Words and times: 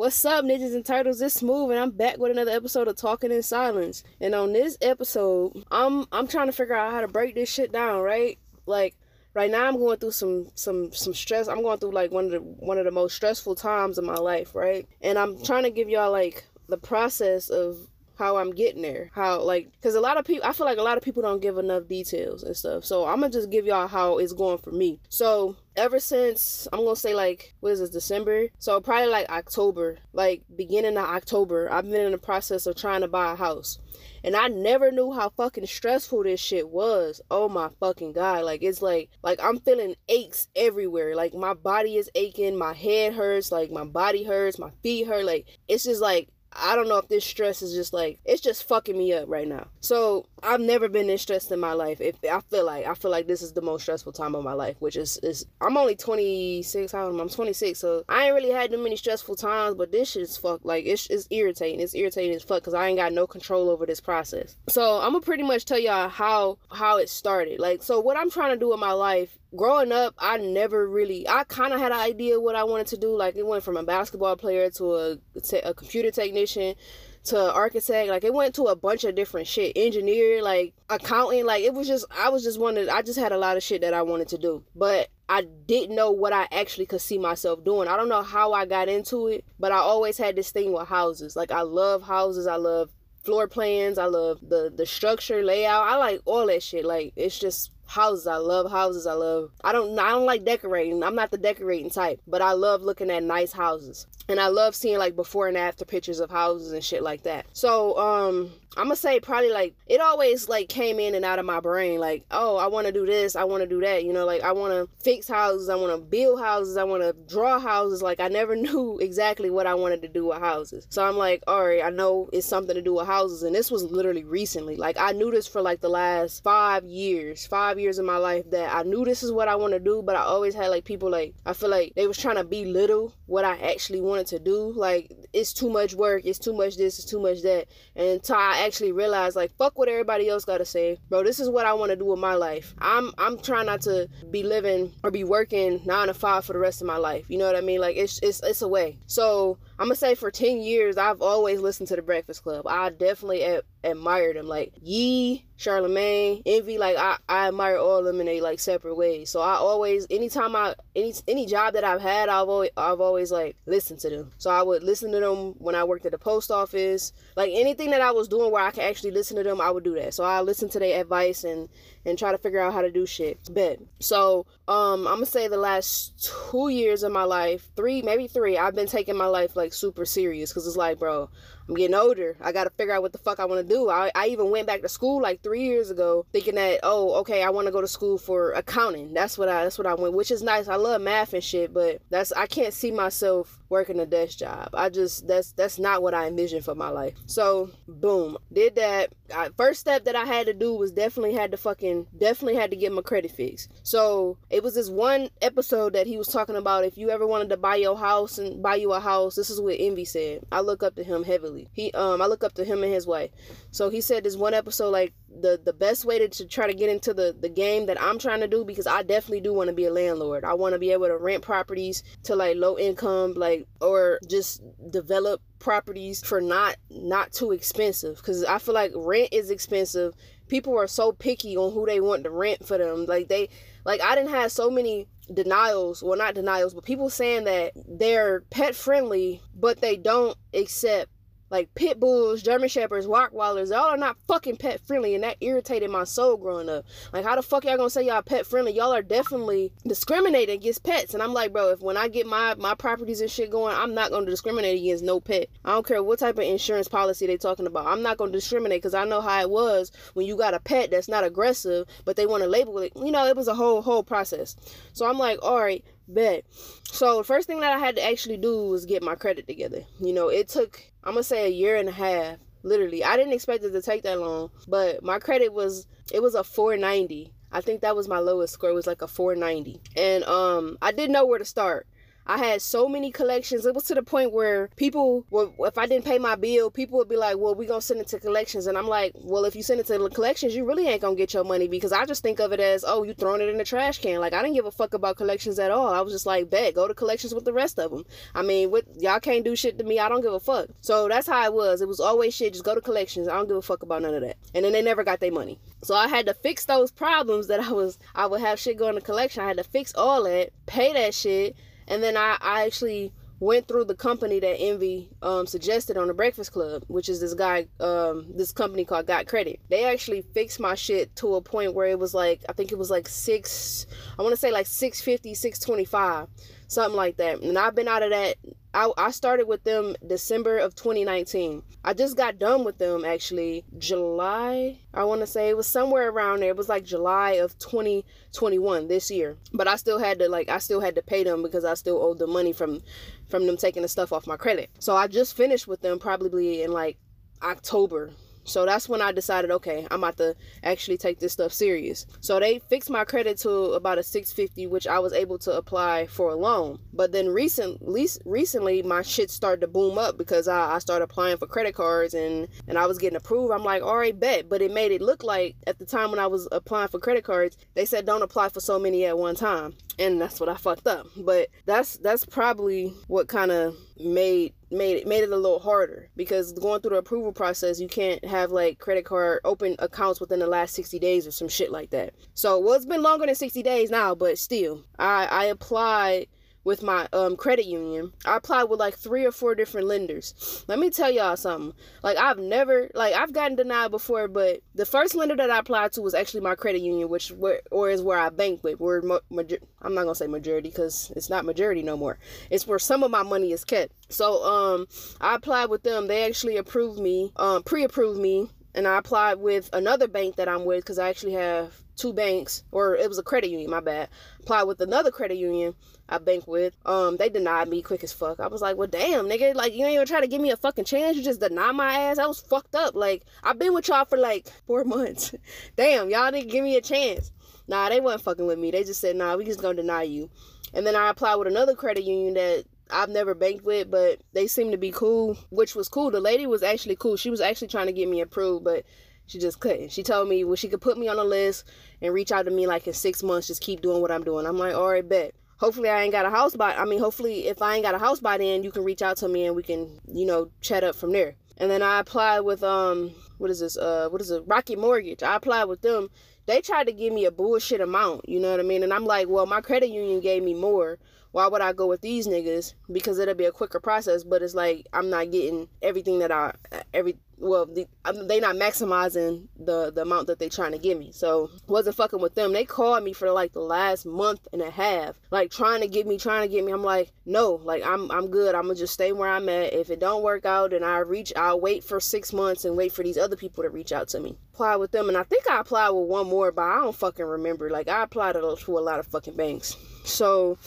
What's 0.00 0.24
up, 0.24 0.46
ninjas 0.46 0.74
and 0.74 0.82
turtles? 0.82 1.20
It's 1.20 1.34
Smooth, 1.34 1.72
and 1.72 1.78
I'm 1.78 1.90
back 1.90 2.16
with 2.16 2.30
another 2.30 2.52
episode 2.52 2.88
of 2.88 2.96
Talking 2.96 3.30
in 3.30 3.42
Silence. 3.42 4.02
And 4.18 4.34
on 4.34 4.54
this 4.54 4.78
episode, 4.80 5.62
I'm 5.70 6.06
I'm 6.10 6.26
trying 6.26 6.46
to 6.46 6.54
figure 6.54 6.74
out 6.74 6.94
how 6.94 7.02
to 7.02 7.06
break 7.06 7.34
this 7.34 7.50
shit 7.50 7.70
down, 7.70 8.00
right? 8.00 8.38
Like 8.64 8.96
right 9.34 9.50
now, 9.50 9.66
I'm 9.66 9.76
going 9.76 9.98
through 9.98 10.12
some 10.12 10.48
some 10.54 10.90
some 10.90 11.12
stress. 11.12 11.48
I'm 11.48 11.60
going 11.60 11.80
through 11.80 11.92
like 11.92 12.12
one 12.12 12.24
of 12.24 12.30
the 12.30 12.38
one 12.38 12.78
of 12.78 12.86
the 12.86 12.90
most 12.90 13.14
stressful 13.14 13.56
times 13.56 13.98
of 13.98 14.04
my 14.04 14.14
life, 14.14 14.54
right? 14.54 14.88
And 15.02 15.18
I'm 15.18 15.38
trying 15.42 15.64
to 15.64 15.70
give 15.70 15.90
y'all 15.90 16.10
like 16.10 16.46
the 16.66 16.78
process 16.78 17.50
of 17.50 17.76
how 18.14 18.38
I'm 18.38 18.52
getting 18.52 18.80
there. 18.80 19.10
How 19.12 19.42
like 19.42 19.70
because 19.72 19.96
a 19.96 20.00
lot 20.00 20.16
of 20.16 20.24
people, 20.24 20.48
I 20.48 20.54
feel 20.54 20.64
like 20.64 20.78
a 20.78 20.82
lot 20.82 20.96
of 20.96 21.02
people 21.02 21.20
don't 21.20 21.42
give 21.42 21.58
enough 21.58 21.88
details 21.88 22.42
and 22.42 22.56
stuff. 22.56 22.86
So 22.86 23.04
I'm 23.04 23.20
gonna 23.20 23.28
just 23.28 23.50
give 23.50 23.66
y'all 23.66 23.86
how 23.86 24.16
it's 24.16 24.32
going 24.32 24.58
for 24.58 24.70
me. 24.70 24.98
So 25.10 25.56
ever 25.80 25.98
since 25.98 26.68
I'm 26.72 26.84
gonna 26.84 26.94
say 26.94 27.14
like 27.14 27.54
what 27.60 27.72
is 27.72 27.80
this 27.80 27.90
December? 27.90 28.48
So 28.58 28.80
probably 28.80 29.08
like 29.08 29.30
October, 29.30 29.98
like 30.12 30.42
beginning 30.54 30.98
of 30.98 31.04
October, 31.04 31.72
I've 31.72 31.90
been 31.90 32.04
in 32.04 32.12
the 32.12 32.18
process 32.18 32.66
of 32.66 32.76
trying 32.76 33.00
to 33.00 33.08
buy 33.08 33.32
a 33.32 33.36
house. 33.36 33.78
And 34.22 34.36
I 34.36 34.48
never 34.48 34.92
knew 34.92 35.12
how 35.12 35.30
fucking 35.30 35.66
stressful 35.66 36.24
this 36.24 36.38
shit 36.38 36.68
was. 36.68 37.22
Oh 37.30 37.48
my 37.48 37.70
fucking 37.80 38.12
god. 38.12 38.44
Like 38.44 38.62
it's 38.62 38.82
like 38.82 39.08
like 39.22 39.40
I'm 39.42 39.58
feeling 39.58 39.96
aches 40.08 40.48
everywhere. 40.54 41.16
Like 41.16 41.32
my 41.32 41.54
body 41.54 41.96
is 41.96 42.10
aching, 42.14 42.56
my 42.56 42.74
head 42.74 43.14
hurts, 43.14 43.50
like 43.50 43.70
my 43.70 43.84
body 43.84 44.24
hurts, 44.24 44.58
my 44.58 44.70
feet 44.82 45.06
hurt. 45.06 45.24
Like 45.24 45.46
it's 45.66 45.84
just 45.84 46.02
like 46.02 46.28
I 46.52 46.76
don't 46.76 46.88
know 46.88 46.98
if 46.98 47.08
this 47.08 47.24
stress 47.24 47.62
is 47.62 47.72
just 47.72 47.92
like 47.92 48.18
it's 48.24 48.40
just 48.40 48.66
fucking 48.68 48.96
me 48.96 49.12
up 49.12 49.28
right 49.28 49.46
now. 49.46 49.68
So 49.80 50.26
I've 50.42 50.60
never 50.60 50.88
been 50.88 51.06
this 51.06 51.22
stressed 51.22 51.52
in 51.52 51.60
my 51.60 51.72
life. 51.72 52.00
If 52.00 52.16
I 52.24 52.40
feel 52.40 52.66
like 52.66 52.86
I 52.86 52.94
feel 52.94 53.10
like 53.10 53.26
this 53.26 53.42
is 53.42 53.52
the 53.52 53.62
most 53.62 53.82
stressful 53.82 54.12
time 54.12 54.34
of 54.34 54.44
my 54.44 54.52
life, 54.52 54.76
which 54.80 54.96
is 54.96 55.18
is 55.22 55.46
I'm 55.60 55.76
only 55.76 55.96
26. 55.96 56.92
How 56.92 57.04
old 57.04 57.14
am 57.14 57.20
I? 57.20 57.22
I'm 57.22 57.28
26, 57.28 57.78
so 57.78 58.04
I 58.08 58.26
ain't 58.26 58.34
really 58.34 58.50
had 58.50 58.70
too 58.70 58.82
many 58.82 58.96
stressful 58.96 59.36
times. 59.36 59.76
But 59.76 59.92
this 59.92 60.10
shit's 60.10 60.36
fuck 60.36 60.60
like 60.64 60.86
it's 60.86 61.06
it's 61.08 61.28
irritating. 61.30 61.80
It's 61.80 61.94
irritating 61.94 62.34
as 62.34 62.42
fuck 62.42 62.62
because 62.62 62.74
I 62.74 62.88
ain't 62.88 62.98
got 62.98 63.12
no 63.12 63.26
control 63.26 63.70
over 63.70 63.86
this 63.86 64.00
process. 64.00 64.56
So 64.68 65.00
I'm 65.00 65.12
gonna 65.12 65.20
pretty 65.20 65.44
much 65.44 65.64
tell 65.64 65.78
y'all 65.78 66.08
how 66.08 66.58
how 66.70 66.98
it 66.98 67.08
started. 67.08 67.60
Like 67.60 67.82
so, 67.82 68.00
what 68.00 68.16
I'm 68.16 68.30
trying 68.30 68.52
to 68.52 68.58
do 68.58 68.72
in 68.74 68.80
my 68.80 68.92
life 68.92 69.38
growing 69.56 69.90
up, 69.90 70.14
I 70.18 70.36
never 70.36 70.86
really, 70.86 71.28
I 71.28 71.42
kind 71.44 71.72
of 71.72 71.80
had 71.80 71.90
an 71.90 71.98
idea 71.98 72.40
what 72.40 72.54
I 72.54 72.64
wanted 72.64 72.86
to 72.88 72.96
do. 72.96 73.16
Like 73.16 73.36
it 73.36 73.46
went 73.46 73.64
from 73.64 73.76
a 73.76 73.82
basketball 73.82 74.36
player 74.36 74.70
to 74.70 74.94
a, 74.94 75.18
a 75.64 75.74
computer 75.74 76.10
technician 76.10 76.39
to 76.46 77.52
architect. 77.52 78.08
Like 78.08 78.24
it 78.24 78.34
went 78.34 78.54
to 78.56 78.64
a 78.64 78.76
bunch 78.76 79.04
of 79.04 79.14
different 79.14 79.46
shit. 79.46 79.72
Engineer, 79.76 80.42
like 80.42 80.74
accounting. 80.88 81.44
Like 81.46 81.62
it 81.62 81.74
was 81.74 81.86
just, 81.86 82.06
I 82.10 82.28
was 82.30 82.42
just 82.42 82.58
wanted, 82.58 82.88
I 82.88 83.02
just 83.02 83.18
had 83.18 83.32
a 83.32 83.38
lot 83.38 83.56
of 83.56 83.62
shit 83.62 83.80
that 83.82 83.94
I 83.94 84.02
wanted 84.02 84.28
to 84.28 84.38
do. 84.38 84.64
But 84.74 85.08
I 85.28 85.42
didn't 85.42 85.94
know 85.94 86.10
what 86.10 86.32
I 86.32 86.48
actually 86.50 86.86
could 86.86 87.00
see 87.00 87.18
myself 87.18 87.64
doing. 87.64 87.88
I 87.88 87.96
don't 87.96 88.08
know 88.08 88.22
how 88.22 88.52
I 88.52 88.66
got 88.66 88.88
into 88.88 89.28
it, 89.28 89.44
but 89.58 89.72
I 89.72 89.76
always 89.76 90.18
had 90.18 90.36
this 90.36 90.50
thing 90.50 90.72
with 90.72 90.88
houses. 90.88 91.36
Like 91.36 91.52
I 91.52 91.62
love 91.62 92.02
houses. 92.02 92.46
I 92.46 92.56
love 92.56 92.90
floor 93.22 93.46
plans. 93.46 93.98
I 93.98 94.06
love 94.06 94.38
the 94.42 94.72
the 94.74 94.86
structure, 94.86 95.42
layout. 95.42 95.86
I 95.86 95.96
like 95.96 96.20
all 96.24 96.46
that 96.46 96.62
shit. 96.62 96.84
Like 96.84 97.12
it's 97.16 97.38
just 97.38 97.70
houses. 97.90 98.26
I 98.26 98.36
love 98.36 98.70
houses. 98.70 99.06
I 99.06 99.14
love 99.14 99.50
I 99.62 99.72
don't 99.72 99.98
I 99.98 100.10
don't 100.10 100.26
like 100.26 100.44
decorating. 100.44 101.02
I'm 101.02 101.14
not 101.14 101.30
the 101.30 101.38
decorating 101.38 101.90
type, 101.90 102.20
but 102.26 102.40
I 102.40 102.52
love 102.52 102.82
looking 102.82 103.10
at 103.10 103.22
nice 103.22 103.52
houses. 103.52 104.06
And 104.28 104.38
I 104.38 104.48
love 104.48 104.74
seeing 104.74 104.98
like 104.98 105.16
before 105.16 105.48
and 105.48 105.58
after 105.58 105.84
pictures 105.84 106.20
of 106.20 106.30
houses 106.30 106.72
and 106.72 106.84
shit 106.84 107.02
like 107.02 107.24
that. 107.24 107.46
So, 107.52 107.98
um 107.98 108.52
I'm 108.76 108.84
gonna 108.84 108.96
say 108.96 109.18
probably 109.18 109.50
like 109.50 109.74
it 109.88 110.00
always 110.00 110.48
like 110.48 110.68
came 110.68 111.00
in 111.00 111.16
and 111.16 111.24
out 111.24 111.40
of 111.40 111.44
my 111.44 111.58
brain 111.58 111.98
like 111.98 112.24
oh 112.30 112.56
I 112.56 112.68
want 112.68 112.86
to 112.86 112.92
do 112.92 113.04
this 113.04 113.34
I 113.34 113.42
want 113.42 113.62
to 113.64 113.68
do 113.68 113.80
that 113.80 114.04
you 114.04 114.12
know 114.12 114.24
like 114.24 114.42
I 114.42 114.52
want 114.52 114.72
to 114.72 114.88
fix 115.02 115.26
houses 115.26 115.68
I 115.68 115.74
want 115.74 115.92
to 115.92 115.98
build 115.98 116.40
houses 116.40 116.76
I 116.76 116.84
want 116.84 117.02
to 117.02 117.12
draw 117.28 117.58
houses 117.58 118.00
like 118.00 118.20
I 118.20 118.28
never 118.28 118.54
knew 118.70 118.98
exactly 119.00 119.50
what 119.50 119.66
I 119.66 119.74
wanted 119.74 120.02
to 120.02 120.08
do 120.08 120.26
with 120.26 120.38
houses 120.38 120.86
so 120.88 121.04
I'm 121.04 121.16
like 121.16 121.42
all 121.48 121.64
right 121.64 121.82
I 121.82 121.90
know 121.90 122.30
it's 122.32 122.46
something 122.46 122.76
to 122.76 122.82
do 122.82 122.94
with 122.94 123.06
houses 123.06 123.42
and 123.42 123.54
this 123.54 123.72
was 123.72 123.82
literally 123.82 124.24
recently 124.24 124.76
like 124.76 124.96
I 125.00 125.12
knew 125.12 125.32
this 125.32 125.48
for 125.48 125.60
like 125.60 125.80
the 125.80 125.88
last 125.88 126.44
five 126.44 126.84
years 126.84 127.46
five 127.48 127.79
years 127.80 127.98
of 127.98 128.04
my 128.04 128.16
life 128.16 128.50
that 128.50 128.74
I 128.74 128.82
knew 128.82 129.04
this 129.04 129.22
is 129.22 129.32
what 129.32 129.48
I 129.48 129.56
want 129.56 129.72
to 129.72 129.80
do 129.80 130.02
but 130.02 130.16
I 130.16 130.20
always 130.20 130.54
had 130.54 130.68
like 130.68 130.84
people 130.84 131.10
like 131.10 131.34
I 131.46 131.52
feel 131.52 131.68
like 131.68 131.94
they 131.94 132.06
was 132.06 132.18
trying 132.18 132.36
to 132.36 132.44
belittle 132.44 133.14
what 133.26 133.44
I 133.44 133.56
actually 133.58 134.00
wanted 134.00 134.26
to 134.28 134.38
do. 134.38 134.72
Like 134.72 135.12
it's 135.32 135.52
too 135.52 135.70
much 135.70 135.94
work 135.94 136.22
it's 136.24 136.38
too 136.38 136.52
much 136.52 136.76
this 136.76 136.98
it's 136.98 137.10
too 137.10 137.20
much 137.20 137.42
that. 137.42 137.66
And 137.96 138.08
until 138.08 138.36
I 138.36 138.64
actually 138.64 138.92
realized 138.92 139.36
like 139.36 139.56
fuck 139.56 139.78
what 139.78 139.88
everybody 139.88 140.28
else 140.28 140.44
gotta 140.44 140.64
say. 140.64 140.98
Bro 141.08 141.24
this 141.24 141.40
is 141.40 141.48
what 141.48 141.66
i 141.66 141.72
want 141.72 141.90
to 141.90 141.96
do 141.96 142.06
with 142.06 142.18
my 142.18 142.34
life. 142.34 142.74
I'm 142.78 143.12
i'm 143.18 143.38
trying 143.38 143.66
not 143.66 143.82
to 143.82 144.08
be 144.30 144.42
living 144.42 144.92
or 145.02 145.10
be 145.10 145.24
working 145.24 145.80
nine 145.84 146.08
to 146.08 146.14
five 146.14 146.44
for 146.44 146.52
the 146.52 146.58
rest 146.58 146.80
of 146.80 146.86
my 146.86 146.96
life. 146.96 147.24
You 147.28 147.38
know 147.38 147.46
what 147.46 147.56
i 147.56 147.60
mean? 147.60 147.80
Like 147.80 147.96
it's 147.96 148.20
it's, 148.22 148.42
it's 148.42 148.62
a 148.62 148.68
way. 148.68 148.98
So 149.06 149.58
i'm 149.80 149.86
gonna 149.86 149.96
say 149.96 150.14
for 150.14 150.30
10 150.30 150.60
years 150.60 150.96
i've 150.96 151.20
always 151.20 151.60
listened 151.60 151.88
to 151.88 151.96
the 151.96 152.02
breakfast 152.02 152.42
club 152.42 152.66
i 152.68 152.90
definitely 152.90 153.44
ad- 153.44 153.62
admired 153.82 154.36
them 154.36 154.46
like 154.46 154.72
Yee 154.80 155.44
Charlamagne, 155.60 156.42
Envy, 156.46 156.78
like 156.78 156.96
I, 156.96 157.18
I 157.28 157.48
admire 157.48 157.76
all 157.76 157.98
of 157.98 158.06
them 158.06 158.20
in 158.22 158.28
a 158.28 158.40
like 158.40 158.60
separate 158.60 158.94
ways. 158.94 159.28
So 159.28 159.42
I 159.42 159.54
always, 159.56 160.06
anytime 160.08 160.56
I, 160.56 160.74
any 160.96 161.12
any 161.28 161.44
job 161.44 161.74
that 161.74 161.84
I've 161.84 162.00
had, 162.00 162.30
I've 162.30 162.48
always, 162.48 162.70
I've 162.78 163.00
always 163.00 163.30
like 163.30 163.56
listened 163.66 164.00
to 164.00 164.08
them. 164.08 164.32
So 164.38 164.48
I 164.48 164.62
would 164.62 164.82
listen 164.82 165.12
to 165.12 165.20
them 165.20 165.52
when 165.58 165.74
I 165.74 165.84
worked 165.84 166.06
at 166.06 166.12
the 166.12 166.18
post 166.18 166.50
office, 166.50 167.12
like 167.36 167.50
anything 167.52 167.90
that 167.90 168.00
I 168.00 168.10
was 168.12 168.26
doing 168.26 168.50
where 168.50 168.64
I 168.64 168.70
could 168.70 168.84
actually 168.84 169.10
listen 169.10 169.36
to 169.36 169.42
them, 169.42 169.60
I 169.60 169.70
would 169.70 169.84
do 169.84 169.94
that. 169.96 170.14
So 170.14 170.24
I 170.24 170.40
listen 170.40 170.70
to 170.70 170.78
their 170.78 170.98
advice 170.98 171.44
and 171.44 171.68
and 172.06 172.18
try 172.18 172.32
to 172.32 172.38
figure 172.38 172.60
out 172.60 172.72
how 172.72 172.80
to 172.80 172.90
do 172.90 173.04
shit. 173.04 173.38
But 173.50 173.80
So 173.98 174.46
um, 174.66 175.06
I'm 175.06 175.16
gonna 175.16 175.26
say 175.26 175.48
the 175.48 175.58
last 175.58 176.32
two 176.50 176.70
years 176.70 177.02
of 177.02 177.12
my 177.12 177.24
life, 177.24 177.68
three 177.76 178.00
maybe 178.00 178.28
three, 178.28 178.56
I've 178.56 178.74
been 178.74 178.86
taking 178.86 179.16
my 179.16 179.26
life 179.26 179.56
like 179.56 179.69
super 179.72 180.04
serious 180.04 180.50
because 180.50 180.66
it's 180.66 180.76
like, 180.76 180.98
bro, 180.98 181.30
I'm 181.70 181.76
getting 181.76 181.94
older. 181.94 182.36
I 182.40 182.50
got 182.50 182.64
to 182.64 182.70
figure 182.70 182.92
out 182.92 183.02
what 183.02 183.12
the 183.12 183.18
fuck 183.18 183.38
I 183.38 183.44
want 183.44 183.66
to 183.66 183.74
do. 183.74 183.88
I, 183.88 184.10
I 184.12 184.26
even 184.26 184.50
went 184.50 184.66
back 184.66 184.82
to 184.82 184.88
school 184.88 185.22
like 185.22 185.40
three 185.42 185.62
years 185.62 185.90
ago, 185.90 186.26
thinking 186.32 186.56
that 186.56 186.80
oh 186.82 187.14
okay 187.20 187.44
I 187.44 187.50
want 187.50 187.66
to 187.66 187.72
go 187.72 187.80
to 187.80 187.86
school 187.86 188.18
for 188.18 188.52
accounting. 188.52 189.14
That's 189.14 189.38
what 189.38 189.48
I 189.48 189.62
that's 189.62 189.78
what 189.78 189.86
I 189.86 189.94
went, 189.94 190.14
which 190.14 190.32
is 190.32 190.42
nice. 190.42 190.66
I 190.66 190.74
love 190.74 191.00
math 191.00 191.32
and 191.32 191.44
shit, 191.44 191.72
but 191.72 192.02
that's 192.10 192.32
I 192.32 192.46
can't 192.46 192.74
see 192.74 192.90
myself 192.90 193.60
working 193.68 194.00
a 194.00 194.06
desk 194.06 194.38
job. 194.38 194.70
I 194.74 194.88
just 194.88 195.28
that's 195.28 195.52
that's 195.52 195.78
not 195.78 196.02
what 196.02 196.12
I 196.12 196.26
envisioned 196.26 196.64
for 196.64 196.74
my 196.74 196.88
life. 196.88 197.14
So 197.26 197.70
boom, 197.86 198.36
did 198.52 198.74
that. 198.74 199.12
I, 199.32 199.50
first 199.56 199.78
step 199.78 200.04
that 200.04 200.16
I 200.16 200.24
had 200.24 200.46
to 200.46 200.54
do 200.54 200.74
was 200.74 200.90
definitely 200.90 201.34
had 201.34 201.52
to 201.52 201.56
fucking 201.56 202.08
definitely 202.18 202.56
had 202.56 202.70
to 202.70 202.76
get 202.76 202.92
my 202.92 203.02
credit 203.02 203.30
fixed. 203.30 203.70
So 203.84 204.38
it 204.50 204.64
was 204.64 204.74
this 204.74 204.90
one 204.90 205.30
episode 205.40 205.92
that 205.92 206.08
he 206.08 206.16
was 206.16 206.26
talking 206.26 206.56
about 206.56 206.84
if 206.84 206.98
you 206.98 207.10
ever 207.10 207.26
wanted 207.26 207.50
to 207.50 207.56
buy 207.56 207.76
your 207.76 207.96
house 207.96 208.38
and 208.38 208.60
buy 208.60 208.74
you 208.74 208.92
a 208.92 208.98
house. 208.98 209.36
This 209.36 209.50
is 209.50 209.60
what 209.60 209.76
Envy 209.78 210.04
said. 210.04 210.42
I 210.50 210.60
look 210.60 210.82
up 210.82 210.96
to 210.96 211.04
him 211.04 211.22
heavily. 211.22 211.59
He 211.72 211.92
um 211.92 212.20
I 212.22 212.26
look 212.26 212.44
up 212.44 212.54
to 212.54 212.64
him 212.64 212.82
and 212.82 212.92
his 212.92 213.06
wife. 213.06 213.30
So 213.70 213.90
he 213.90 214.00
said 214.00 214.24
this 214.24 214.36
one 214.36 214.54
episode 214.54 214.90
like 214.90 215.12
the 215.28 215.60
the 215.62 215.72
best 215.72 216.04
way 216.04 216.18
to, 216.18 216.28
to 216.28 216.46
try 216.46 216.66
to 216.66 216.74
get 216.74 216.88
into 216.88 217.14
the 217.14 217.36
the 217.38 217.48
game 217.48 217.86
that 217.86 218.00
I'm 218.00 218.18
trying 218.18 218.40
to 218.40 218.48
do 218.48 218.64
because 218.64 218.86
I 218.86 219.02
definitely 219.02 219.40
do 219.40 219.52
want 219.52 219.68
to 219.68 219.74
be 219.74 219.86
a 219.86 219.92
landlord. 219.92 220.44
I 220.44 220.54
want 220.54 220.74
to 220.74 220.78
be 220.78 220.92
able 220.92 221.06
to 221.06 221.16
rent 221.16 221.42
properties 221.42 222.02
to 222.24 222.36
like 222.36 222.56
low 222.56 222.78
income 222.78 223.34
like 223.34 223.66
or 223.80 224.18
just 224.28 224.62
develop 224.90 225.40
properties 225.58 226.22
for 226.22 226.40
not 226.40 226.76
not 226.90 227.32
too 227.32 227.52
expensive 227.52 228.16
because 228.16 228.44
I 228.44 228.58
feel 228.58 228.74
like 228.74 228.92
rent 228.94 229.28
is 229.32 229.50
expensive. 229.50 230.14
People 230.48 230.76
are 230.76 230.88
so 230.88 231.12
picky 231.12 231.56
on 231.56 231.72
who 231.72 231.86
they 231.86 232.00
want 232.00 232.24
to 232.24 232.30
rent 232.30 232.66
for 232.66 232.78
them. 232.78 233.06
Like 233.06 233.28
they 233.28 233.48
like 233.84 234.00
I 234.00 234.14
didn't 234.14 234.30
have 234.30 234.52
so 234.52 234.70
many 234.70 235.06
denials 235.32 236.02
well 236.02 236.18
not 236.18 236.34
denials 236.34 236.74
but 236.74 236.84
people 236.84 237.08
saying 237.08 237.44
that 237.44 237.72
they're 237.86 238.40
pet 238.50 238.74
friendly 238.74 239.40
but 239.54 239.80
they 239.80 239.96
don't 239.96 240.36
accept 240.52 241.08
like 241.50 241.74
pit 241.74 241.98
bulls, 241.98 242.42
German 242.42 242.68
shepherds, 242.68 243.06
Rottweilers, 243.06 243.70
y'all 243.70 243.90
are 243.90 243.96
not 243.96 244.16
fucking 244.28 244.56
pet 244.56 244.80
friendly, 244.86 245.14
and 245.14 245.24
that 245.24 245.36
irritated 245.40 245.90
my 245.90 246.04
soul 246.04 246.36
growing 246.36 246.68
up. 246.68 246.84
Like, 247.12 247.24
how 247.24 247.36
the 247.36 247.42
fuck 247.42 247.64
y'all 247.64 247.76
gonna 247.76 247.90
say 247.90 248.06
y'all 248.06 248.22
pet 248.22 248.46
friendly? 248.46 248.72
Y'all 248.72 248.94
are 248.94 249.02
definitely 249.02 249.72
discriminating 249.86 250.54
against 250.54 250.84
pets, 250.84 251.12
and 251.12 251.22
I'm 251.22 251.34
like, 251.34 251.52
bro, 251.52 251.70
if 251.70 251.80
when 251.80 251.96
I 251.96 252.08
get 252.08 252.26
my 252.26 252.54
my 252.54 252.74
properties 252.74 253.20
and 253.20 253.30
shit 253.30 253.50
going, 253.50 253.74
I'm 253.74 253.94
not 253.94 254.10
gonna 254.10 254.26
discriminate 254.26 254.78
against 254.78 255.04
no 255.04 255.20
pet. 255.20 255.48
I 255.64 255.72
don't 255.72 255.86
care 255.86 256.02
what 256.02 256.20
type 256.20 256.38
of 256.38 256.44
insurance 256.44 256.88
policy 256.88 257.26
they 257.26 257.36
talking 257.36 257.66
about. 257.66 257.86
I'm 257.86 258.02
not 258.02 258.16
gonna 258.16 258.32
discriminate 258.32 258.80
because 258.80 258.94
I 258.94 259.04
know 259.04 259.20
how 259.20 259.40
it 259.40 259.50
was 259.50 259.90
when 260.14 260.26
you 260.26 260.36
got 260.36 260.54
a 260.54 260.60
pet 260.60 260.90
that's 260.90 261.08
not 261.08 261.24
aggressive, 261.24 261.86
but 262.04 262.16
they 262.16 262.26
want 262.26 262.42
to 262.44 262.48
label 262.48 262.78
it. 262.78 262.92
You 262.94 263.10
know, 263.10 263.26
it 263.26 263.36
was 263.36 263.48
a 263.48 263.54
whole 263.54 263.82
whole 263.82 264.04
process. 264.04 264.56
So 264.92 265.06
I'm 265.06 265.18
like, 265.18 265.38
all 265.42 265.60
right, 265.60 265.84
bet. 266.14 266.44
So 266.84 267.18
the 267.18 267.24
first 267.24 267.46
thing 267.46 267.60
that 267.60 267.72
I 267.72 267.78
had 267.78 267.96
to 267.96 268.04
actually 268.04 268.36
do 268.36 268.68
was 268.68 268.86
get 268.86 269.02
my 269.02 269.14
credit 269.14 269.46
together. 269.46 269.84
You 270.00 270.12
know, 270.12 270.28
it 270.28 270.48
took 270.48 270.82
I'm 271.04 271.14
gonna 271.14 271.22
say 271.22 271.46
a 271.46 271.50
year 271.50 271.76
and 271.76 271.88
a 271.88 271.92
half. 271.92 272.38
Literally, 272.62 273.02
I 273.02 273.16
didn't 273.16 273.32
expect 273.32 273.64
it 273.64 273.70
to 273.70 273.80
take 273.80 274.02
that 274.02 274.20
long, 274.20 274.50
but 274.68 275.02
my 275.02 275.18
credit 275.18 275.52
was 275.52 275.86
it 276.12 276.22
was 276.22 276.34
a 276.34 276.44
490. 276.44 277.32
I 277.52 277.60
think 277.60 277.80
that 277.80 277.96
was 277.96 278.06
my 278.06 278.18
lowest 278.18 278.52
score. 278.52 278.70
It 278.70 278.74
was 278.74 278.86
like 278.86 279.02
a 279.02 279.08
490, 279.08 279.80
and 279.96 280.24
um, 280.24 280.78
I 280.82 280.92
didn't 280.92 281.12
know 281.12 281.26
where 281.26 281.38
to 281.38 281.44
start. 281.44 281.86
I 282.30 282.38
had 282.38 282.62
so 282.62 282.88
many 282.88 283.10
collections. 283.10 283.66
It 283.66 283.74
was 283.74 283.82
to 283.86 283.94
the 283.96 284.04
point 284.04 284.32
where 284.32 284.68
people, 284.76 285.26
were, 285.30 285.50
if 285.66 285.76
I 285.76 285.86
didn't 285.86 286.04
pay 286.04 286.16
my 286.16 286.36
bill, 286.36 286.70
people 286.70 286.96
would 286.98 287.08
be 287.08 287.16
like, 287.16 287.38
"Well, 287.38 287.56
we're 287.56 287.66
gonna 287.66 287.80
send 287.80 288.00
it 288.00 288.06
to 288.08 288.20
collections," 288.20 288.68
and 288.68 288.78
I'm 288.78 288.86
like, 288.86 289.14
"Well, 289.16 289.44
if 289.44 289.56
you 289.56 289.64
send 289.64 289.80
it 289.80 289.86
to 289.86 289.98
the 289.98 290.08
collections, 290.10 290.54
you 290.54 290.64
really 290.64 290.86
ain't 290.86 291.00
gonna 291.00 291.16
get 291.16 291.34
your 291.34 291.42
money 291.42 291.66
because 291.66 291.90
I 291.90 292.04
just 292.04 292.22
think 292.22 292.38
of 292.38 292.52
it 292.52 292.60
as, 292.60 292.84
oh, 292.86 293.02
you 293.02 293.14
throwing 293.14 293.40
it 293.40 293.48
in 293.48 293.58
the 293.58 293.64
trash 293.64 293.98
can. 293.98 294.20
Like 294.20 294.32
I 294.32 294.42
didn't 294.42 294.54
give 294.54 294.64
a 294.64 294.70
fuck 294.70 294.94
about 294.94 295.16
collections 295.16 295.58
at 295.58 295.72
all. 295.72 295.88
I 295.88 296.02
was 296.02 296.12
just 296.12 296.24
like, 296.24 296.48
bet, 296.48 296.74
go 296.74 296.86
to 296.86 296.94
collections 296.94 297.34
with 297.34 297.44
the 297.44 297.52
rest 297.52 297.80
of 297.80 297.90
them. 297.90 298.04
I 298.32 298.42
mean, 298.42 298.70
what 298.70 298.84
y'all 298.96 299.18
can't 299.18 299.44
do 299.44 299.56
shit 299.56 299.76
to 299.78 299.84
me. 299.84 299.98
I 299.98 300.08
don't 300.08 300.22
give 300.22 300.32
a 300.32 300.38
fuck. 300.38 300.68
So 300.82 301.08
that's 301.08 301.26
how 301.26 301.44
it 301.46 301.52
was. 301.52 301.80
It 301.80 301.88
was 301.88 301.98
always 301.98 302.32
shit. 302.32 302.52
Just 302.52 302.64
go 302.64 302.76
to 302.76 302.80
collections. 302.80 303.26
I 303.26 303.34
don't 303.34 303.48
give 303.48 303.56
a 303.56 303.62
fuck 303.62 303.82
about 303.82 304.02
none 304.02 304.14
of 304.14 304.22
that. 304.22 304.36
And 304.54 304.64
then 304.64 304.72
they 304.72 304.82
never 304.82 305.02
got 305.02 305.18
their 305.18 305.32
money. 305.32 305.58
So 305.82 305.96
I 305.96 306.06
had 306.06 306.26
to 306.26 306.34
fix 306.34 306.64
those 306.66 306.92
problems 306.92 307.48
that 307.48 307.58
I 307.58 307.72
was. 307.72 307.98
I 308.14 308.26
would 308.26 308.40
have 308.40 308.60
shit 308.60 308.78
going 308.78 308.94
to 308.94 309.00
collection. 309.00 309.42
I 309.42 309.48
had 309.48 309.56
to 309.56 309.64
fix 309.64 309.92
all 309.96 310.22
that, 310.22 310.50
pay 310.66 310.92
that 310.92 311.12
shit, 311.12 311.56
and 311.90 312.02
then 312.02 312.16
I, 312.16 312.38
I 312.40 312.64
actually 312.64 313.12
went 313.40 313.66
through 313.66 313.86
the 313.86 313.94
company 313.94 314.38
that 314.38 314.56
Envy 314.58 315.10
um, 315.22 315.46
suggested 315.46 315.96
on 315.96 316.06
the 316.06 316.14
Breakfast 316.14 316.52
Club, 316.52 316.84
which 316.88 317.08
is 317.08 317.20
this 317.20 317.34
guy, 317.34 317.66
um, 317.80 318.26
this 318.34 318.52
company 318.52 318.84
called 318.84 319.06
Got 319.06 319.26
Credit. 319.26 319.58
They 319.68 319.84
actually 319.84 320.22
fixed 320.22 320.60
my 320.60 320.74
shit 320.74 321.14
to 321.16 321.34
a 321.34 321.40
point 321.40 321.74
where 321.74 321.88
it 321.88 321.98
was 321.98 322.14
like, 322.14 322.42
I 322.48 322.52
think 322.52 322.70
it 322.70 322.78
was 322.78 322.90
like 322.90 323.08
six, 323.08 323.86
I 324.18 324.22
want 324.22 324.32
to 324.34 324.36
say 324.40 324.52
like 324.52 324.66
650, 324.66 325.34
625, 325.34 326.28
something 326.68 326.96
like 326.96 327.16
that. 327.16 327.40
And 327.40 327.58
I've 327.58 327.74
been 327.74 327.88
out 327.88 328.02
of 328.02 328.10
that 328.10 328.36
I, 328.72 328.90
I 328.96 329.10
started 329.10 329.48
with 329.48 329.64
them 329.64 329.96
December 330.06 330.58
of 330.58 330.74
2019. 330.74 331.62
I 331.84 331.92
just 331.92 332.16
got 332.16 332.38
done 332.38 332.64
with 332.64 332.78
them 332.78 333.04
actually 333.04 333.64
July. 333.78 334.78
I 334.94 335.04
want 335.04 335.22
to 335.22 335.26
say 335.26 335.48
it 335.48 335.56
was 335.56 335.66
somewhere 335.66 336.10
around 336.10 336.40
there. 336.40 336.50
It 336.50 336.56
was 336.56 336.68
like 336.68 336.84
July 336.84 337.32
of 337.32 337.58
2021 337.58 338.86
this 338.86 339.10
year. 339.10 339.36
But 339.52 339.66
I 339.66 339.76
still 339.76 339.98
had 339.98 340.20
to 340.20 340.28
like 340.28 340.48
I 340.48 340.58
still 340.58 340.80
had 340.80 340.94
to 340.94 341.02
pay 341.02 341.24
them 341.24 341.42
because 341.42 341.64
I 341.64 341.74
still 341.74 342.00
owed 342.00 342.18
the 342.18 342.26
money 342.26 342.52
from 342.52 342.80
from 343.28 343.46
them 343.46 343.56
taking 343.56 343.82
the 343.82 343.88
stuff 343.88 344.12
off 344.12 344.26
my 344.26 344.36
credit. 344.36 344.70
So 344.78 344.94
I 344.94 345.08
just 345.08 345.36
finished 345.36 345.66
with 345.66 345.80
them 345.80 345.98
probably 345.98 346.62
in 346.62 346.72
like 346.72 346.96
October 347.42 348.10
so 348.44 348.66
that's 348.66 348.88
when 348.88 349.02
I 349.02 349.12
decided, 349.12 349.50
okay, 349.50 349.86
I'm 349.90 350.00
about 350.00 350.16
to 350.18 350.34
actually 350.62 350.98
take 350.98 351.18
this 351.18 351.32
stuff 351.32 351.52
serious. 351.52 352.06
So 352.20 352.40
they 352.40 352.58
fixed 352.58 352.90
my 352.90 353.04
credit 353.04 353.38
to 353.38 353.50
about 353.72 353.98
a 353.98 354.02
650, 354.02 354.66
which 354.66 354.86
I 354.86 354.98
was 354.98 355.12
able 355.12 355.38
to 355.38 355.56
apply 355.56 356.06
for 356.06 356.30
a 356.30 356.34
loan. 356.34 356.78
But 356.92 357.12
then 357.12 357.28
recently, 357.28 358.08
recently 358.24 358.82
my 358.82 359.02
shit 359.02 359.30
started 359.30 359.60
to 359.62 359.68
boom 359.68 359.98
up 359.98 360.18
because 360.18 360.48
I, 360.48 360.74
I 360.74 360.78
started 360.78 361.04
applying 361.04 361.36
for 361.36 361.46
credit 361.46 361.74
cards 361.74 362.14
and 362.14 362.48
and 362.66 362.78
I 362.78 362.86
was 362.86 362.98
getting 362.98 363.16
approved. 363.16 363.52
I'm 363.52 363.64
like, 363.64 363.82
all 363.82 363.96
right, 363.96 364.18
bet. 364.18 364.48
But 364.48 364.62
it 364.62 364.72
made 364.72 364.92
it 364.92 365.02
look 365.02 365.22
like 365.22 365.56
at 365.66 365.78
the 365.78 365.84
time 365.84 366.10
when 366.10 366.20
I 366.20 366.26
was 366.26 366.48
applying 366.52 366.88
for 366.88 366.98
credit 366.98 367.24
cards, 367.24 367.56
they 367.74 367.84
said 367.84 368.06
don't 368.06 368.22
apply 368.22 368.48
for 368.48 368.60
so 368.60 368.78
many 368.78 369.04
at 369.04 369.18
one 369.18 369.34
time 369.34 369.74
and 370.00 370.20
that's 370.20 370.40
what 370.40 370.48
I 370.48 370.56
fucked 370.56 370.86
up. 370.86 371.06
But 371.16 371.48
that's 371.66 371.98
that's 371.98 372.24
probably 372.24 372.94
what 373.06 373.28
kind 373.28 373.50
of 373.50 373.76
made 373.98 374.54
made 374.70 374.98
it 374.98 375.06
made 375.06 375.22
it 375.22 375.30
a 375.30 375.36
little 375.36 375.58
harder 375.58 376.08
because 376.16 376.52
going 376.52 376.80
through 376.80 376.90
the 376.90 376.96
approval 376.96 377.32
process, 377.32 377.80
you 377.80 377.88
can't 377.88 378.24
have 378.24 378.50
like 378.50 378.78
credit 378.78 379.04
card 379.04 379.40
open 379.44 379.76
accounts 379.78 380.20
within 380.20 380.38
the 380.38 380.46
last 380.46 380.74
60 380.74 380.98
days 380.98 381.26
or 381.26 381.30
some 381.30 381.48
shit 381.48 381.70
like 381.70 381.90
that. 381.90 382.14
So 382.34 382.58
well, 382.58 382.74
it's 382.74 382.86
been 382.86 383.02
longer 383.02 383.26
than 383.26 383.34
60 383.34 383.62
days 383.62 383.90
now, 383.90 384.14
but 384.14 384.38
still, 384.38 384.84
I 384.98 385.26
I 385.26 385.44
applied 385.46 386.28
with 386.64 386.82
my 386.82 387.08
um 387.12 387.36
credit 387.36 387.66
union. 387.66 388.12
I 388.24 388.36
applied 388.36 388.64
with 388.64 388.80
like 388.80 388.94
three 388.94 389.24
or 389.24 389.32
four 389.32 389.54
different 389.54 389.86
lenders. 389.86 390.64
Let 390.68 390.78
me 390.78 390.90
tell 390.90 391.10
y'all 391.10 391.36
something. 391.36 391.72
Like 392.02 392.16
I've 392.16 392.38
never 392.38 392.90
like 392.94 393.14
I've 393.14 393.32
gotten 393.32 393.56
denied 393.56 393.90
before, 393.90 394.28
but 394.28 394.60
the 394.74 394.86
first 394.86 395.14
lender 395.14 395.36
that 395.36 395.50
I 395.50 395.58
applied 395.58 395.92
to 395.92 396.02
was 396.02 396.14
actually 396.14 396.40
my 396.40 396.54
credit 396.54 396.80
union, 396.80 397.08
which 397.08 397.30
where 397.30 397.60
or 397.70 397.90
is 397.90 398.02
where 398.02 398.18
I 398.18 398.28
bank 398.28 398.62
with. 398.62 398.80
Where 398.80 398.98
I'm 398.98 399.94
not 399.94 400.02
gonna 400.02 400.14
say 400.14 400.26
majority 400.26 400.68
because 400.68 401.12
it's 401.16 401.30
not 401.30 401.44
majority 401.44 401.82
no 401.82 401.96
more. 401.96 402.18
It's 402.50 402.66
where 402.66 402.78
some 402.78 403.02
of 403.02 403.10
my 403.10 403.22
money 403.22 403.52
is 403.52 403.64
kept. 403.64 403.92
So 404.08 404.44
um 404.44 404.86
I 405.20 405.34
applied 405.34 405.70
with 405.70 405.82
them. 405.82 406.08
They 406.08 406.26
actually 406.26 406.56
approved 406.56 406.98
me, 406.98 407.32
um 407.36 407.62
pre-approved 407.62 408.20
me 408.20 408.48
and 408.74 408.86
I 408.86 408.98
applied 408.98 409.38
with 409.38 409.68
another 409.72 410.08
bank 410.08 410.36
that 410.36 410.48
I'm 410.48 410.64
with 410.64 410.84
because 410.84 410.98
I 410.98 411.08
actually 411.08 411.32
have 411.32 411.74
two 412.00 412.12
banks, 412.12 412.64
or 412.72 412.96
it 412.96 413.08
was 413.08 413.18
a 413.18 413.22
credit 413.22 413.50
union, 413.50 413.70
my 413.70 413.80
bad. 413.80 414.08
Applied 414.40 414.64
with 414.64 414.80
another 414.80 415.10
credit 415.10 415.36
union 415.36 415.74
I 416.08 416.18
bank 416.18 416.46
with. 416.46 416.74
Um, 416.86 417.16
they 417.16 417.28
denied 417.28 417.68
me 417.68 417.82
quick 417.82 418.02
as 418.02 418.12
fuck. 418.12 418.40
I 418.40 418.48
was 418.48 418.62
like, 418.62 418.76
well, 418.76 418.88
damn, 418.88 419.26
nigga, 419.26 419.54
like 419.54 419.74
you 419.74 419.84
ain't 419.84 419.94
even 419.94 420.06
try 420.06 420.20
to 420.20 420.26
give 420.26 420.40
me 420.40 420.50
a 420.50 420.56
fucking 420.56 420.84
chance. 420.84 421.16
You 421.16 421.22
just 421.22 421.40
deny 421.40 421.72
my 421.72 421.92
ass. 421.94 422.18
I 422.18 422.26
was 422.26 422.40
fucked 422.40 422.74
up. 422.74 422.94
Like 422.94 423.24
I've 423.42 423.58
been 423.58 423.74
with 423.74 423.88
y'all 423.88 424.04
for 424.04 424.18
like 424.18 424.48
four 424.66 424.84
months. 424.96 425.34
damn, 425.76 426.10
y'all 426.10 426.30
didn't 426.30 426.50
give 426.50 426.64
me 426.64 426.76
a 426.76 426.80
chance. 426.80 427.30
Nah, 427.68 427.88
they 427.88 428.00
wasn't 428.00 428.22
fucking 428.22 428.46
with 428.46 428.58
me. 428.58 428.70
They 428.70 428.82
just 428.82 429.00
said, 429.00 429.14
nah, 429.14 429.36
we 429.36 429.44
just 429.44 429.62
gonna 429.62 429.74
deny 429.74 430.02
you. 430.02 430.30
And 430.74 430.86
then 430.86 430.96
I 430.96 431.10
applied 431.10 431.36
with 431.36 431.48
another 431.48 431.74
credit 431.74 432.04
union 432.04 432.34
that 432.34 432.64
I've 432.90 433.08
never 433.08 433.34
banked 433.34 433.64
with, 433.64 433.90
but 433.90 434.20
they 434.32 434.46
seemed 434.46 434.72
to 434.72 434.78
be 434.78 434.90
cool, 434.90 435.36
which 435.50 435.76
was 435.76 435.88
cool. 435.88 436.10
The 436.10 436.20
lady 436.20 436.46
was 436.46 436.62
actually 436.62 436.96
cool. 436.96 437.16
She 437.16 437.30
was 437.30 437.40
actually 437.40 437.68
trying 437.68 437.86
to 437.86 437.92
get 437.92 438.08
me 438.08 438.20
approved, 438.20 438.64
but 438.64 438.84
she 439.30 439.38
just 439.38 439.60
couldn't. 439.60 439.92
She 439.92 440.02
told 440.02 440.28
me 440.28 440.42
well 440.42 440.56
she 440.56 440.68
could 440.68 440.80
put 440.80 440.98
me 440.98 441.06
on 441.06 441.16
a 441.16 441.22
list 441.22 441.64
and 442.02 442.12
reach 442.12 442.32
out 442.32 442.46
to 442.46 442.50
me 442.50 442.66
like 442.66 442.88
in 442.88 442.92
six 442.92 443.22
months, 443.22 443.46
just 443.46 443.62
keep 443.62 443.80
doing 443.80 444.02
what 444.02 444.10
I'm 444.10 444.24
doing. 444.24 444.44
I'm 444.44 444.58
like, 444.58 444.74
all 444.74 444.90
right, 444.90 445.08
bet. 445.08 445.34
Hopefully 445.58 445.88
I 445.88 446.02
ain't 446.02 446.10
got 446.10 446.26
a 446.26 446.30
house 446.30 446.56
by 446.56 446.74
I 446.74 446.84
mean 446.84 446.98
hopefully 446.98 447.46
if 447.46 447.62
I 447.62 447.76
ain't 447.76 447.84
got 447.84 447.94
a 447.94 447.98
house 447.98 448.18
by 448.18 448.38
then 448.38 448.64
you 448.64 448.72
can 448.72 448.82
reach 448.82 449.02
out 449.02 449.18
to 449.18 449.28
me 449.28 449.46
and 449.46 449.54
we 449.54 449.62
can, 449.62 450.00
you 450.12 450.26
know, 450.26 450.50
chat 450.60 450.82
up 450.82 450.96
from 450.96 451.12
there. 451.12 451.36
And 451.58 451.70
then 451.70 451.80
I 451.80 452.00
applied 452.00 452.40
with 452.40 452.64
um 452.64 453.12
what 453.38 453.52
is 453.52 453.60
this? 453.60 453.76
Uh 453.76 454.08
what 454.10 454.20
is 454.20 454.32
it? 454.32 454.42
Rocket 454.46 454.80
Mortgage. 454.80 455.22
I 455.22 455.36
applied 455.36 455.64
with 455.64 455.82
them. 455.82 456.10
They 456.46 456.60
tried 456.60 456.88
to 456.88 456.92
give 456.92 457.12
me 457.12 457.24
a 457.24 457.30
bullshit 457.30 457.80
amount, 457.80 458.28
you 458.28 458.40
know 458.40 458.50
what 458.50 458.58
I 458.58 458.64
mean? 458.64 458.82
And 458.82 458.92
I'm 458.92 459.04
like, 459.04 459.28
well, 459.28 459.46
my 459.46 459.60
credit 459.60 459.90
union 459.90 460.18
gave 460.18 460.42
me 460.42 460.54
more 460.54 460.98
why 461.32 461.46
would 461.46 461.60
I 461.60 461.72
go 461.72 461.86
with 461.86 462.00
these 462.00 462.26
niggas? 462.26 462.74
Because 462.90 463.18
it'll 463.18 463.34
be 463.34 463.44
a 463.44 463.52
quicker 463.52 463.78
process, 463.78 464.24
but 464.24 464.42
it's 464.42 464.54
like 464.54 464.86
I'm 464.92 465.10
not 465.10 465.30
getting 465.30 465.68
everything 465.80 466.18
that 466.20 466.32
I 466.32 466.54
every 466.92 467.16
well 467.40 467.66
the, 467.66 467.86
they 468.26 468.38
not 468.38 468.56
maximizing 468.56 469.46
the 469.58 469.90
the 469.90 470.02
amount 470.02 470.26
that 470.28 470.38
they 470.38 470.48
trying 470.48 470.72
to 470.72 470.78
give 470.78 470.98
me. 470.98 471.10
So 471.12 471.50
wasn't 471.66 471.96
fucking 471.96 472.20
with 472.20 472.34
them. 472.34 472.52
They 472.52 472.64
called 472.64 473.02
me 473.02 473.12
for 473.12 473.30
like 473.30 473.52
the 473.52 473.60
last 473.60 474.06
month 474.06 474.46
and 474.52 474.62
a 474.62 474.70
half, 474.70 475.16
like 475.30 475.50
trying 475.50 475.80
to 475.80 475.88
get 475.88 476.06
me, 476.06 476.18
trying 476.18 476.42
to 476.42 476.54
get 476.54 476.64
me. 476.64 476.72
I'm 476.72 476.84
like, 476.84 477.12
no, 477.26 477.60
like 477.64 477.84
I'm 477.84 478.10
I'm 478.10 478.28
good. 478.28 478.54
I'm 478.54 478.62
gonna 478.62 478.74
just 478.74 478.94
stay 478.94 479.12
where 479.12 479.30
I'm 479.30 479.48
at. 479.48 479.72
If 479.72 479.90
it 479.90 480.00
don't 480.00 480.22
work 480.22 480.44
out, 480.44 480.70
then 480.70 480.84
I 480.84 480.98
reach. 480.98 481.32
I'll 481.36 481.60
wait 481.60 481.82
for 481.82 481.98
six 482.00 482.32
months 482.32 482.64
and 482.64 482.76
wait 482.76 482.92
for 482.92 483.02
these 483.02 483.18
other 483.18 483.36
people 483.36 483.62
to 483.62 483.70
reach 483.70 483.92
out 483.92 484.08
to 484.08 484.20
me. 484.20 484.36
Apply 484.52 484.76
with 484.76 484.90
them, 484.90 485.08
and 485.08 485.16
I 485.16 485.22
think 485.22 485.48
I 485.50 485.60
applied 485.60 485.90
with 485.90 486.08
one 486.08 486.26
more, 486.26 486.52
but 486.52 486.62
I 486.62 486.80
don't 486.80 486.94
fucking 486.94 487.24
remember. 487.24 487.70
Like 487.70 487.88
I 487.88 488.02
applied 488.02 488.32
to, 488.32 488.56
to 488.58 488.78
a 488.78 488.80
lot 488.80 489.00
of 489.00 489.06
fucking 489.06 489.36
banks. 489.36 489.76
So 490.04 490.58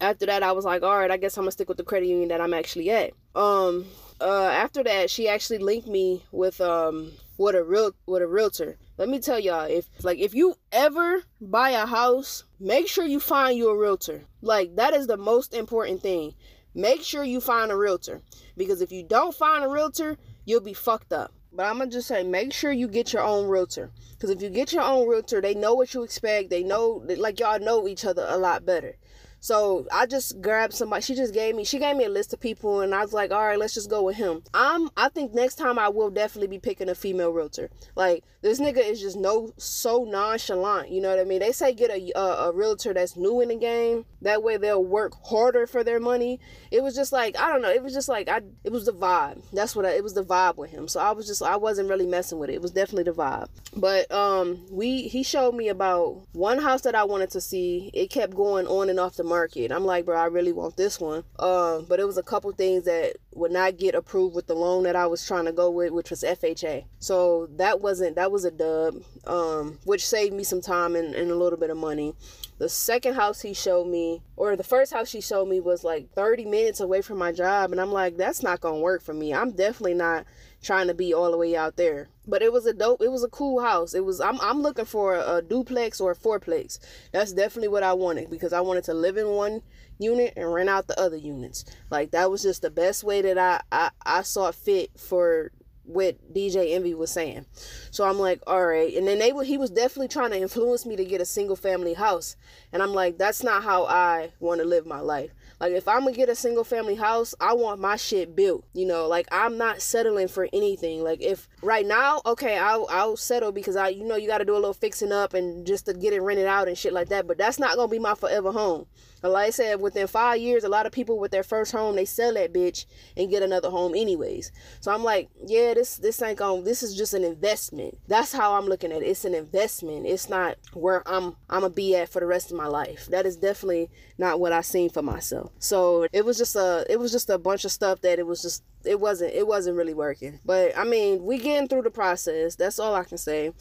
after 0.00 0.26
that, 0.26 0.42
I 0.42 0.52
was 0.52 0.64
like, 0.64 0.82
all 0.82 0.96
right, 0.96 1.10
I 1.10 1.16
guess 1.16 1.36
I'm 1.36 1.42
gonna 1.42 1.52
stick 1.52 1.68
with 1.68 1.76
the 1.76 1.84
credit 1.84 2.06
union 2.06 2.28
that 2.28 2.40
I'm 2.40 2.54
actually 2.54 2.90
at. 2.90 3.12
Um, 3.34 3.86
uh, 4.20 4.48
after 4.48 4.82
that, 4.84 5.10
she 5.10 5.28
actually 5.28 5.58
linked 5.58 5.88
me 5.88 6.24
with 6.32 6.60
um 6.60 7.12
with 7.36 7.54
a 7.54 7.64
real 7.64 7.92
with 8.06 8.22
a 8.22 8.26
realtor. 8.26 8.76
Let 8.96 9.08
me 9.08 9.18
tell 9.18 9.40
y'all, 9.40 9.64
if 9.64 9.88
like 10.02 10.18
if 10.18 10.34
you 10.34 10.56
ever 10.72 11.22
buy 11.40 11.70
a 11.70 11.86
house, 11.86 12.44
make 12.60 12.88
sure 12.88 13.04
you 13.04 13.20
find 13.20 13.56
you 13.56 13.68
a 13.70 13.76
realtor. 13.76 14.22
Like 14.40 14.76
that 14.76 14.94
is 14.94 15.06
the 15.06 15.16
most 15.16 15.54
important 15.54 16.02
thing. 16.02 16.34
Make 16.74 17.02
sure 17.02 17.24
you 17.24 17.40
find 17.40 17.70
a 17.70 17.76
realtor 17.76 18.22
because 18.56 18.80
if 18.80 18.90
you 18.90 19.02
don't 19.02 19.34
find 19.34 19.64
a 19.64 19.68
realtor, 19.68 20.16
you'll 20.44 20.60
be 20.60 20.74
fucked 20.74 21.12
up. 21.12 21.32
But 21.52 21.66
I'm 21.66 21.78
gonna 21.78 21.90
just 21.90 22.08
say, 22.08 22.24
make 22.24 22.52
sure 22.52 22.72
you 22.72 22.88
get 22.88 23.12
your 23.12 23.22
own 23.22 23.48
realtor. 23.48 23.90
Because 24.12 24.30
if 24.30 24.42
you 24.42 24.50
get 24.50 24.72
your 24.72 24.82
own 24.82 25.08
realtor, 25.08 25.40
they 25.40 25.54
know 25.54 25.74
what 25.74 25.94
you 25.94 26.02
expect. 26.02 26.50
They 26.50 26.64
know, 26.64 27.04
like 27.16 27.38
y'all 27.38 27.60
know 27.60 27.86
each 27.86 28.04
other 28.04 28.26
a 28.28 28.36
lot 28.36 28.66
better. 28.66 28.96
So 29.44 29.86
I 29.92 30.06
just 30.06 30.40
grabbed 30.40 30.72
somebody. 30.72 31.02
She 31.02 31.14
just 31.14 31.34
gave 31.34 31.54
me 31.54 31.64
she 31.64 31.78
gave 31.78 31.96
me 31.96 32.04
a 32.06 32.08
list 32.08 32.32
of 32.32 32.40
people 32.40 32.80
and 32.80 32.94
I 32.94 33.02
was 33.02 33.12
like, 33.12 33.30
all 33.30 33.44
right, 33.44 33.58
let's 33.58 33.74
just 33.74 33.90
go 33.90 34.02
with 34.02 34.16
him. 34.16 34.42
I'm 34.54 34.88
I 34.96 35.10
think 35.10 35.34
next 35.34 35.56
time 35.56 35.78
I 35.78 35.90
will 35.90 36.08
definitely 36.08 36.48
be 36.48 36.58
picking 36.58 36.88
a 36.88 36.94
female 36.94 37.30
realtor. 37.30 37.68
Like 37.94 38.24
this 38.40 38.58
nigga 38.58 38.78
is 38.78 39.02
just 39.02 39.18
no 39.18 39.52
so 39.58 40.04
nonchalant. 40.04 40.88
You 40.88 41.02
know 41.02 41.10
what 41.10 41.18
I 41.18 41.24
mean? 41.24 41.40
They 41.40 41.52
say 41.52 41.74
get 41.74 41.90
a 41.90 42.18
a, 42.18 42.48
a 42.48 42.52
realtor 42.52 42.94
that's 42.94 43.18
new 43.18 43.42
in 43.42 43.48
the 43.48 43.56
game. 43.56 44.06
That 44.22 44.42
way 44.42 44.56
they'll 44.56 44.82
work 44.82 45.12
harder 45.26 45.66
for 45.66 45.84
their 45.84 46.00
money. 46.00 46.40
It 46.70 46.82
was 46.82 46.94
just 46.94 47.12
like 47.12 47.38
I 47.38 47.52
don't 47.52 47.60
know. 47.60 47.70
It 47.70 47.82
was 47.82 47.92
just 47.92 48.08
like 48.08 48.30
I. 48.30 48.40
It 48.64 48.72
was 48.72 48.86
the 48.86 48.94
vibe. 48.94 49.42
That's 49.52 49.76
what 49.76 49.84
I, 49.84 49.90
it 49.90 50.02
was. 50.02 50.14
The 50.14 50.24
vibe 50.24 50.56
with 50.56 50.70
him. 50.70 50.88
So 50.88 51.00
I 51.00 51.10
was 51.10 51.26
just 51.26 51.42
I 51.42 51.56
wasn't 51.56 51.90
really 51.90 52.06
messing 52.06 52.38
with 52.38 52.48
it. 52.48 52.54
It 52.54 52.62
was 52.62 52.70
definitely 52.70 53.04
the 53.04 53.12
vibe. 53.12 53.48
But 53.76 54.10
um, 54.10 54.64
we 54.70 55.02
he 55.02 55.22
showed 55.22 55.54
me 55.54 55.68
about 55.68 56.22
one 56.32 56.58
house 56.60 56.80
that 56.82 56.94
I 56.94 57.04
wanted 57.04 57.30
to 57.32 57.42
see. 57.42 57.90
It 57.92 58.08
kept 58.08 58.34
going 58.34 58.66
on 58.66 58.88
and 58.88 58.98
off 58.98 59.16
the 59.16 59.24
market. 59.34 59.72
I'm 59.72 59.84
like, 59.84 60.04
bro, 60.04 60.16
I 60.16 60.26
really 60.26 60.52
want 60.52 60.76
this 60.76 61.00
one. 61.00 61.24
Um, 61.40 61.86
but 61.88 61.98
it 61.98 62.06
was 62.06 62.18
a 62.18 62.22
couple 62.22 62.52
things 62.52 62.84
that 62.84 63.16
would 63.32 63.50
not 63.50 63.76
get 63.76 63.96
approved 63.96 64.36
with 64.36 64.46
the 64.46 64.54
loan 64.54 64.84
that 64.84 64.94
I 64.94 65.06
was 65.06 65.26
trying 65.26 65.46
to 65.46 65.52
go 65.52 65.70
with, 65.70 65.90
which 65.90 66.10
was 66.10 66.22
FHA. 66.22 66.84
So 67.00 67.48
that 67.56 67.80
wasn't 67.80 68.14
that 68.14 68.30
was 68.30 68.44
a 68.44 68.52
dub, 68.52 69.02
um, 69.26 69.78
which 69.84 70.06
saved 70.06 70.34
me 70.34 70.44
some 70.44 70.60
time 70.60 70.94
and, 70.94 71.14
and 71.16 71.32
a 71.32 71.34
little 71.34 71.58
bit 71.58 71.70
of 71.70 71.76
money. 71.76 72.14
The 72.58 72.68
second 72.68 73.14
house 73.14 73.40
he 73.40 73.52
showed 73.52 73.88
me, 73.88 74.22
or 74.36 74.54
the 74.54 74.62
first 74.62 74.92
house 74.92 75.10
he 75.10 75.20
showed 75.20 75.48
me, 75.48 75.58
was 75.58 75.82
like 75.82 76.12
30 76.14 76.44
minutes 76.44 76.78
away 76.78 77.02
from 77.02 77.18
my 77.18 77.32
job. 77.32 77.72
And 77.72 77.80
I'm 77.80 77.90
like, 77.90 78.16
that's 78.16 78.44
not 78.44 78.62
to 78.62 78.72
work 78.72 79.02
for 79.02 79.12
me. 79.12 79.34
I'm 79.34 79.50
definitely 79.50 79.94
not 79.94 80.24
trying 80.64 80.88
to 80.88 80.94
be 80.94 81.14
all 81.14 81.30
the 81.30 81.36
way 81.36 81.54
out 81.54 81.76
there. 81.76 82.08
But 82.26 82.42
it 82.42 82.52
was 82.52 82.66
a 82.66 82.72
dope, 82.72 83.02
it 83.02 83.12
was 83.12 83.22
a 83.22 83.28
cool 83.28 83.60
house. 83.60 83.94
It 83.94 84.04
was, 84.04 84.20
I'm, 84.20 84.40
I'm 84.40 84.62
looking 84.62 84.86
for 84.86 85.14
a, 85.14 85.36
a 85.36 85.42
duplex 85.42 86.00
or 86.00 86.12
a 86.12 86.16
fourplex. 86.16 86.78
That's 87.12 87.32
definitely 87.32 87.68
what 87.68 87.82
I 87.82 87.92
wanted 87.92 88.30
because 88.30 88.52
I 88.52 88.60
wanted 88.60 88.84
to 88.84 88.94
live 88.94 89.16
in 89.16 89.28
one 89.28 89.62
unit 89.98 90.32
and 90.36 90.52
rent 90.52 90.70
out 90.70 90.88
the 90.88 90.98
other 90.98 91.16
units. 91.16 91.64
Like 91.90 92.10
that 92.12 92.30
was 92.30 92.42
just 92.42 92.62
the 92.62 92.70
best 92.70 93.04
way 93.04 93.22
that 93.22 93.38
I, 93.38 93.60
I, 93.70 93.90
I 94.04 94.22
saw 94.22 94.50
fit 94.50 94.90
for 94.98 95.52
what 95.84 96.32
DJ 96.32 96.72
Envy 96.72 96.94
was 96.94 97.10
saying. 97.10 97.44
So 97.90 98.04
I'm 98.04 98.18
like, 98.18 98.42
all 98.46 98.66
right. 98.66 98.94
And 98.94 99.06
then 99.06 99.18
they 99.18 99.32
were, 99.32 99.44
he 99.44 99.58
was 99.58 99.70
definitely 99.70 100.08
trying 100.08 100.30
to 100.30 100.40
influence 100.40 100.86
me 100.86 100.96
to 100.96 101.04
get 101.04 101.20
a 101.20 101.26
single 101.26 101.56
family 101.56 101.94
house. 101.94 102.36
And 102.72 102.82
I'm 102.82 102.94
like, 102.94 103.18
that's 103.18 103.42
not 103.42 103.62
how 103.62 103.84
I 103.84 104.32
want 104.40 104.60
to 104.60 104.66
live 104.66 104.86
my 104.86 105.00
life. 105.00 105.30
Like 105.64 105.72
if 105.72 105.88
I'm 105.88 106.00
gonna 106.00 106.12
get 106.12 106.28
a 106.28 106.34
single 106.34 106.62
family 106.62 106.94
house, 106.94 107.34
I 107.40 107.54
want 107.54 107.80
my 107.80 107.96
shit 107.96 108.36
built. 108.36 108.66
You 108.74 108.84
know, 108.84 109.08
like 109.08 109.26
I'm 109.32 109.56
not 109.56 109.80
settling 109.80 110.28
for 110.28 110.46
anything. 110.52 111.02
Like 111.02 111.22
if 111.22 111.48
right 111.64 111.86
now, 111.86 112.20
okay, 112.26 112.58
I'll 112.58 112.86
I'll 112.90 113.16
settle 113.16 113.50
because 113.50 113.76
I 113.76 113.88
you 113.88 114.04
know 114.04 114.16
you 114.16 114.28
got 114.28 114.38
to 114.38 114.44
do 114.44 114.54
a 114.54 114.56
little 114.56 114.74
fixing 114.74 115.12
up 115.12 115.34
and 115.34 115.66
just 115.66 115.86
to 115.86 115.94
get 115.94 116.12
it 116.12 116.20
rented 116.20 116.46
out 116.46 116.68
and 116.68 116.76
shit 116.76 116.92
like 116.92 117.08
that. 117.08 117.26
But 117.26 117.38
that's 117.38 117.58
not 117.58 117.76
gonna 117.76 117.88
be 117.88 117.98
my 117.98 118.14
forever 118.14 118.52
home. 118.52 118.86
like 119.22 119.48
I 119.48 119.50
said, 119.50 119.80
within 119.80 120.06
five 120.06 120.40
years, 120.40 120.64
a 120.64 120.68
lot 120.68 120.86
of 120.86 120.92
people 120.92 121.18
with 121.18 121.30
their 121.30 121.42
first 121.42 121.72
home 121.72 121.96
they 121.96 122.04
sell 122.04 122.34
that 122.34 122.52
bitch 122.52 122.86
and 123.16 123.30
get 123.30 123.42
another 123.42 123.70
home 123.70 123.94
anyways. 123.94 124.52
So 124.80 124.92
I'm 124.92 125.02
like, 125.02 125.30
yeah, 125.46 125.74
this 125.74 125.96
this 125.96 126.20
ain't 126.22 126.38
gonna. 126.38 126.62
This 126.62 126.82
is 126.82 126.94
just 126.94 127.14
an 127.14 127.24
investment. 127.24 127.98
That's 128.06 128.32
how 128.32 128.54
I'm 128.54 128.66
looking 128.66 128.92
at 128.92 129.02
it. 129.02 129.06
It's 129.06 129.24
an 129.24 129.34
investment. 129.34 130.06
It's 130.06 130.28
not 130.28 130.58
where 130.74 131.02
I'm 131.08 131.36
I'm 131.48 131.62
gonna 131.62 131.70
be 131.70 131.96
at 131.96 132.10
for 132.10 132.20
the 132.20 132.26
rest 132.26 132.50
of 132.50 132.56
my 132.56 132.66
life. 132.66 133.06
That 133.06 133.26
is 133.26 133.36
definitely 133.36 133.90
not 134.18 134.38
what 134.38 134.52
I 134.52 134.60
seen 134.60 134.90
for 134.90 135.02
myself. 135.02 135.52
So 135.58 136.06
it 136.12 136.24
was 136.24 136.38
just 136.38 136.56
a 136.56 136.84
it 136.88 136.98
was 136.98 137.10
just 137.10 137.30
a 137.30 137.38
bunch 137.38 137.64
of 137.64 137.72
stuff 137.72 138.02
that 138.02 138.18
it 138.18 138.26
was 138.26 138.42
just 138.42 138.62
it 138.84 139.00
wasn't 139.00 139.34
it 139.34 139.46
wasn't 139.46 139.76
really 139.76 139.94
working. 139.94 140.40
But 140.44 140.76
I 140.76 140.84
mean, 140.84 141.24
we 141.24 141.38
getting 141.38 141.68
through 141.68 141.82
the 141.82 141.90
process. 141.90 142.56
That's 142.56 142.78
all 142.78 142.94
I 142.94 143.04
can 143.04 143.18
say. 143.18 143.52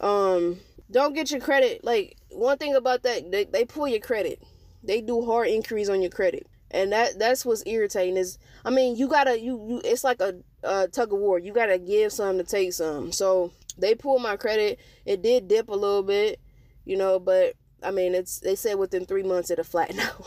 Um 0.00 0.58
don't 0.90 1.14
get 1.14 1.30
your 1.30 1.40
credit 1.40 1.84
like 1.84 2.16
one 2.30 2.58
thing 2.58 2.74
about 2.74 3.02
that 3.04 3.30
they, 3.30 3.44
they 3.44 3.64
pull 3.64 3.88
your 3.88 4.00
credit. 4.00 4.42
They 4.82 5.00
do 5.00 5.24
hard 5.24 5.48
inquiries 5.48 5.88
on 5.88 6.00
your 6.00 6.10
credit. 6.10 6.46
And 6.70 6.92
that 6.92 7.18
that's 7.18 7.44
what's 7.44 7.62
irritating 7.66 8.16
is 8.16 8.38
I 8.64 8.70
mean, 8.70 8.96
you 8.96 9.08
gotta 9.08 9.40
you, 9.40 9.64
you 9.68 9.80
it's 9.84 10.04
like 10.04 10.20
a, 10.20 10.34
a 10.62 10.88
tug 10.88 11.12
of 11.12 11.18
war. 11.18 11.38
You 11.38 11.52
gotta 11.52 11.78
give 11.78 12.12
some 12.12 12.38
to 12.38 12.44
take 12.44 12.72
some. 12.72 13.12
So 13.12 13.52
they 13.78 13.94
pulled 13.94 14.22
my 14.22 14.36
credit. 14.36 14.78
It 15.04 15.22
did 15.22 15.48
dip 15.48 15.68
a 15.68 15.74
little 15.74 16.02
bit, 16.02 16.40
you 16.84 16.96
know, 16.96 17.18
but 17.18 17.54
I 17.82 17.90
mean, 17.90 18.14
it's 18.14 18.38
they 18.40 18.54
said 18.54 18.74
within 18.74 19.06
three 19.06 19.22
months 19.22 19.50
it'll 19.50 19.64
flatten 19.64 20.00
out. 20.00 20.26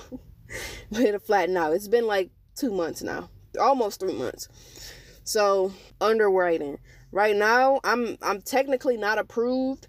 it'll 0.92 1.20
flatten 1.20 1.56
out. 1.58 1.74
It's 1.74 1.88
been 1.88 2.08
like 2.08 2.32
two 2.56 2.72
months 2.72 3.02
now, 3.02 3.30
almost 3.60 4.00
three 4.00 4.14
months. 4.14 4.48
So 5.24 5.74
underwriting. 6.02 6.80
Right 7.12 7.36
now, 7.36 7.80
I'm 7.84 8.18
I'm 8.22 8.42
technically 8.42 8.98
not 8.98 9.20
approved, 9.20 9.88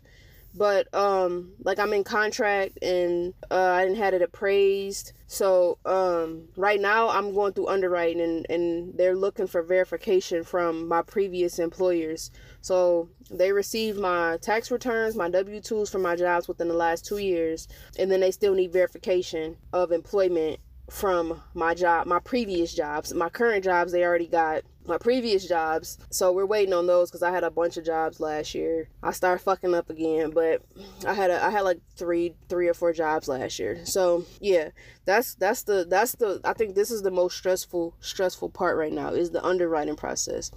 but 0.55 0.93
um, 0.95 1.53
like 1.65 1.79
I'm 1.79 1.93
in 1.93 2.05
contract 2.05 2.79
and 2.83 3.35
uh, 3.51 3.55
I 3.55 3.85
didn't 3.85 3.97
had 3.99 4.15
it 4.15 4.23
appraised. 4.23 5.13
So 5.27 5.79
um, 5.85 6.49
right 6.57 6.81
now, 6.81 7.09
I'm 7.09 7.35
going 7.35 7.55
through 7.55 7.69
underwriting 7.69 8.21
and 8.21 8.47
and 8.51 8.97
they're 8.97 9.17
looking 9.17 9.47
for 9.47 9.63
verification 9.63 10.45
from 10.45 10.87
my 10.87 11.03
previous 11.03 11.59
employers. 11.59 12.31
So 12.61 13.09
they 13.31 13.53
received 13.53 13.99
my 13.99 14.39
tax 14.41 14.71
returns, 14.71 15.17
my 15.17 15.31
W 15.31 15.61
2s 15.61 15.91
from 15.91 16.03
my 16.03 16.15
jobs 16.15 16.47
within 16.47 16.69
the 16.69 16.75
last 16.75 17.05
two 17.05 17.19
years, 17.19 17.67
and 17.99 18.11
then 18.11 18.21
they 18.21 18.31
still 18.31 18.55
need 18.55 18.73
verification 18.73 19.57
of 19.73 19.91
employment 19.91 20.61
from 20.91 21.43
my 21.55 21.75
job, 21.75 22.07
my 22.07 22.21
previous 22.21 22.75
jobs. 22.75 23.15
My 23.15 23.29
current 23.29 23.65
jobs, 23.65 23.93
they 23.93 24.05
already 24.05 24.27
got 24.27 24.63
my 24.87 24.99
previous 24.99 25.47
jobs. 25.49 25.99
So 26.11 26.33
we're 26.33 26.47
waiting 26.47 26.75
on 26.75 26.87
those 26.87 27.11
because 27.11 27.23
I 27.23 27.31
had 27.31 27.45
a 27.45 27.51
bunch 27.51 27.77
of 27.77 27.85
jobs 27.85 28.21
last 28.21 28.55
year. 28.55 28.89
I 29.03 29.13
started 29.13 29.43
fucking 29.43 29.75
up 29.75 29.89
again, 29.89 30.31
but 30.31 30.63
I 31.07 31.15
had 31.15 31.31
a 31.31 31.43
I 31.43 31.51
had 31.51 31.63
like 31.63 31.81
three 31.97 32.35
three 32.49 32.69
or 32.69 32.75
four 32.75 32.93
jobs 32.93 33.29
last 33.29 33.59
year. 33.59 33.85
So 33.85 34.27
yeah, 34.41 34.71
that's 35.05 35.35
that's 35.35 35.63
the 35.63 35.87
that's 35.89 36.13
the 36.17 36.41
I 36.45 36.53
think 36.53 36.75
this 36.75 36.91
is 36.91 37.03
the 37.03 37.11
most 37.11 37.37
stressful 37.39 37.95
stressful 38.01 38.51
part 38.51 38.77
right 38.77 38.93
now 38.93 39.09
is 39.09 39.31
the 39.31 39.45
underwriting 39.45 39.97
process 39.97 40.51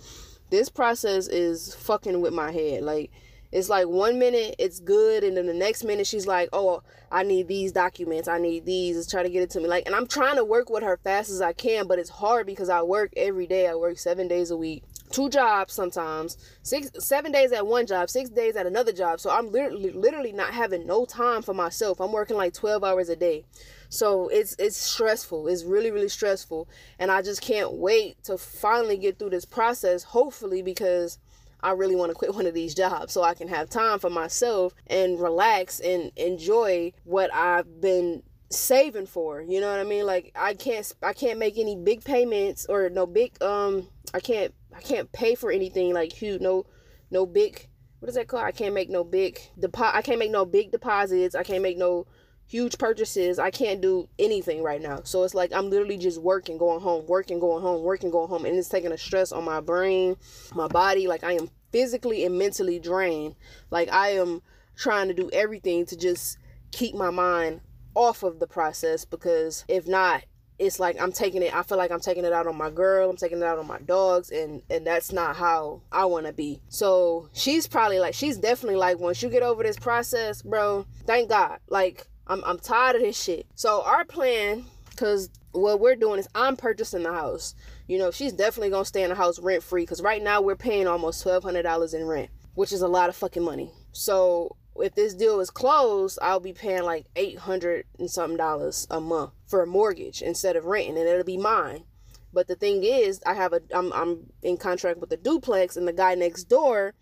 this 0.49 0.69
process 0.69 1.27
is 1.27 1.75
fucking 1.75 2.21
with 2.21 2.33
my 2.33 2.51
head. 2.51 2.83
Like 2.83 3.11
it's 3.51 3.69
like 3.69 3.87
one 3.87 4.19
minute 4.19 4.55
it's 4.59 4.79
good 4.79 5.23
and 5.23 5.37
then 5.37 5.45
the 5.45 5.53
next 5.53 5.83
minute 5.83 6.07
she's 6.07 6.27
like, 6.27 6.49
"Oh, 6.53 6.81
I 7.11 7.23
need 7.23 7.47
these 7.47 7.71
documents. 7.71 8.27
I 8.27 8.39
need 8.39 8.65
these." 8.65 8.97
It's 8.97 9.09
trying 9.09 9.25
to 9.25 9.29
get 9.31 9.43
it 9.43 9.49
to 9.51 9.59
me. 9.59 9.67
Like 9.67 9.85
and 9.85 9.95
I'm 9.95 10.07
trying 10.07 10.35
to 10.35 10.43
work 10.43 10.69
with 10.69 10.83
her 10.83 10.97
fast 10.97 11.29
as 11.29 11.41
I 11.41 11.53
can, 11.53 11.87
but 11.87 11.99
it's 11.99 12.09
hard 12.09 12.45
because 12.45 12.69
I 12.69 12.81
work 12.81 13.13
every 13.15 13.47
day. 13.47 13.67
I 13.67 13.75
work 13.75 13.97
7 13.97 14.27
days 14.27 14.51
a 14.51 14.57
week. 14.57 14.83
Two 15.11 15.29
jobs 15.29 15.73
sometimes. 15.73 16.37
6 16.63 16.89
7 16.99 17.31
days 17.31 17.51
at 17.51 17.65
one 17.65 17.85
job, 17.85 18.09
6 18.09 18.29
days 18.31 18.55
at 18.55 18.65
another 18.65 18.91
job. 18.91 19.19
So 19.19 19.29
I'm 19.29 19.51
literally 19.51 19.91
literally 19.91 20.33
not 20.33 20.53
having 20.53 20.85
no 20.85 21.05
time 21.05 21.41
for 21.41 21.53
myself. 21.53 22.01
I'm 22.01 22.11
working 22.11 22.37
like 22.37 22.53
12 22.53 22.83
hours 22.83 23.09
a 23.09 23.15
day. 23.15 23.45
So 23.89 24.27
it's 24.27 24.55
it's 24.59 24.75
stressful. 24.75 25.47
It's 25.47 25.63
really 25.63 25.91
really 25.91 26.09
stressful, 26.09 26.67
and 26.99 27.09
I 27.09 27.21
just 27.21 27.41
can't 27.41 27.73
wait 27.73 28.21
to 28.25 28.37
finally 28.37 28.97
get 28.97 29.17
through 29.17 29.29
this 29.29 29.45
process. 29.45 30.03
Hopefully, 30.03 30.61
because 30.61 31.19
I 31.61 31.71
really 31.71 31.95
want 31.95 32.11
to 32.11 32.15
quit 32.15 32.35
one 32.35 32.45
of 32.45 32.53
these 32.53 32.75
jobs 32.75 33.13
so 33.13 33.23
I 33.23 33.33
can 33.33 33.47
have 33.47 33.69
time 33.69 33.99
for 33.99 34.09
myself 34.09 34.73
and 34.87 35.19
relax 35.19 35.79
and 35.79 36.11
enjoy 36.15 36.93
what 37.03 37.33
I've 37.33 37.81
been 37.81 38.23
saving 38.49 39.07
for. 39.07 39.41
You 39.41 39.59
know 39.59 39.69
what 39.69 39.79
I 39.79 39.83
mean? 39.83 40.05
Like 40.05 40.31
I 40.35 40.53
can't 40.53 40.91
I 41.03 41.13
can't 41.13 41.39
make 41.39 41.57
any 41.57 41.75
big 41.75 42.03
payments 42.03 42.65
or 42.67 42.89
no 42.89 43.05
big 43.05 43.41
um 43.41 43.89
I 44.13 44.19
can't 44.19 44.53
I 44.75 44.81
can't 44.81 45.11
pay 45.11 45.35
for 45.35 45.51
anything 45.51 45.93
like 45.93 46.13
huge 46.13 46.41
no 46.41 46.65
no 47.11 47.25
big 47.25 47.67
what 47.99 48.09
is 48.09 48.15
that 48.15 48.27
called? 48.27 48.43
I 48.43 48.51
can't 48.51 48.75
make 48.75 48.89
no 48.89 49.03
big 49.03 49.39
depo- 49.59 49.93
I 49.93 50.01
can't 50.03 50.19
make 50.19 50.31
no 50.31 50.45
big 50.45 50.71
deposits. 50.71 51.33
I 51.33 51.43
can't 51.43 51.63
make 51.63 51.77
no 51.77 52.05
huge 52.47 52.77
purchases. 52.77 53.39
I 53.39 53.51
can't 53.51 53.81
do 53.81 54.07
anything 54.17 54.63
right 54.63 54.81
now. 54.81 55.01
So 55.03 55.23
it's 55.23 55.35
like 55.35 55.53
I'm 55.53 55.69
literally 55.69 55.97
just 55.97 56.21
working, 56.21 56.57
going 56.57 56.81
home, 56.81 57.05
working, 57.05 57.39
going 57.39 57.61
home, 57.61 57.83
working, 57.83 58.09
going 58.09 58.29
home. 58.29 58.45
And 58.45 58.57
it's 58.57 58.69
taking 58.69 58.91
a 58.91 58.97
stress 58.97 59.31
on 59.31 59.43
my 59.43 59.59
brain, 59.59 60.15
my 60.55 60.67
body. 60.67 61.07
Like 61.07 61.23
I 61.23 61.33
am 61.33 61.49
physically 61.71 62.25
and 62.25 62.37
mentally 62.37 62.79
drained. 62.79 63.35
Like 63.69 63.89
I 63.91 64.09
am 64.11 64.41
trying 64.75 65.09
to 65.09 65.13
do 65.13 65.29
everything 65.33 65.85
to 65.87 65.97
just 65.97 66.37
keep 66.71 66.95
my 66.95 67.09
mind 67.09 67.61
off 67.95 68.23
of 68.23 68.39
the 68.39 68.47
process 68.47 69.05
because 69.05 69.65
if 69.67 69.87
not, 69.87 70.23
it's 70.59 70.79
like 70.79 70.99
I'm 70.99 71.11
taking 71.11 71.43
it 71.43 71.53
I 71.53 71.61
feel 71.61 71.77
like 71.77 71.91
I'm 71.91 71.99
taking 71.99 72.25
it 72.25 72.33
out 72.33 72.47
on 72.47 72.55
my 72.55 72.71
girl, 72.71 73.09
I'm 73.09 73.17
taking 73.17 73.39
it 73.39 73.43
out 73.43 73.59
on 73.59 73.67
my 73.67 73.79
dogs 73.79 74.31
and 74.31 74.63
and 74.69 74.87
that's 74.87 75.11
not 75.11 75.35
how 75.35 75.81
I 75.91 76.05
want 76.05 76.25
to 76.25 76.33
be. 76.33 76.61
So, 76.67 77.29
she's 77.33 77.67
probably 77.67 77.99
like 77.99 78.15
she's 78.15 78.37
definitely 78.37 78.77
like 78.77 78.99
once 78.99 79.21
you 79.21 79.29
get 79.29 79.43
over 79.43 79.61
this 79.61 79.77
process, 79.77 80.41
bro, 80.41 80.85
thank 81.05 81.29
God. 81.29 81.59
Like 81.69 82.07
I'm, 82.27 82.43
I'm 82.45 82.59
tired 82.59 82.97
of 82.97 83.01
this 83.01 83.21
shit. 83.21 83.47
So 83.55 83.83
our 83.83 84.05
plan, 84.05 84.65
because 84.89 85.29
what 85.51 85.79
we're 85.79 85.95
doing 85.95 86.19
is 86.19 86.27
I'm 86.35 86.55
purchasing 86.55 87.03
the 87.03 87.13
house. 87.13 87.55
You 87.87 87.97
know, 87.97 88.11
she's 88.11 88.33
definitely 88.33 88.69
gonna 88.69 88.85
stay 88.85 89.03
in 89.03 89.09
the 89.09 89.15
house 89.15 89.39
rent 89.39 89.63
free. 89.63 89.83
Because 89.83 90.01
right 90.01 90.21
now 90.21 90.41
we're 90.41 90.55
paying 90.55 90.87
almost 90.87 91.23
twelve 91.23 91.43
hundred 91.43 91.63
dollars 91.63 91.93
in 91.93 92.05
rent, 92.05 92.29
which 92.55 92.71
is 92.71 92.81
a 92.81 92.87
lot 92.87 93.09
of 93.09 93.15
fucking 93.15 93.43
money. 93.43 93.71
So 93.91 94.55
if 94.75 94.93
this 94.93 95.15
deal 95.15 95.39
is 95.39 95.49
closed, 95.49 96.19
I'll 96.21 96.39
be 96.39 96.53
paying 96.53 96.83
like 96.83 97.07
eight 97.15 97.39
hundred 97.39 97.85
and 97.97 98.11
something 98.11 98.37
dollars 98.37 98.85
a 98.91 98.99
month 98.99 99.31
for 99.47 99.63
a 99.63 99.67
mortgage 99.67 100.21
instead 100.21 100.55
of 100.55 100.65
renting, 100.65 100.97
and 100.97 101.07
it'll 101.07 101.23
be 101.23 101.37
mine. 101.37 101.85
But 102.33 102.47
the 102.47 102.55
thing 102.55 102.83
is, 102.83 103.21
I 103.25 103.33
have 103.33 103.53
a 103.53 103.61
I'm 103.73 103.91
I'm 103.93 104.31
in 104.43 104.57
contract 104.57 104.99
with 104.99 105.09
the 105.09 105.17
duplex, 105.17 105.77
and 105.77 105.87
the 105.87 105.93
guy 105.93 106.13
next 106.13 106.43
door, 106.43 106.93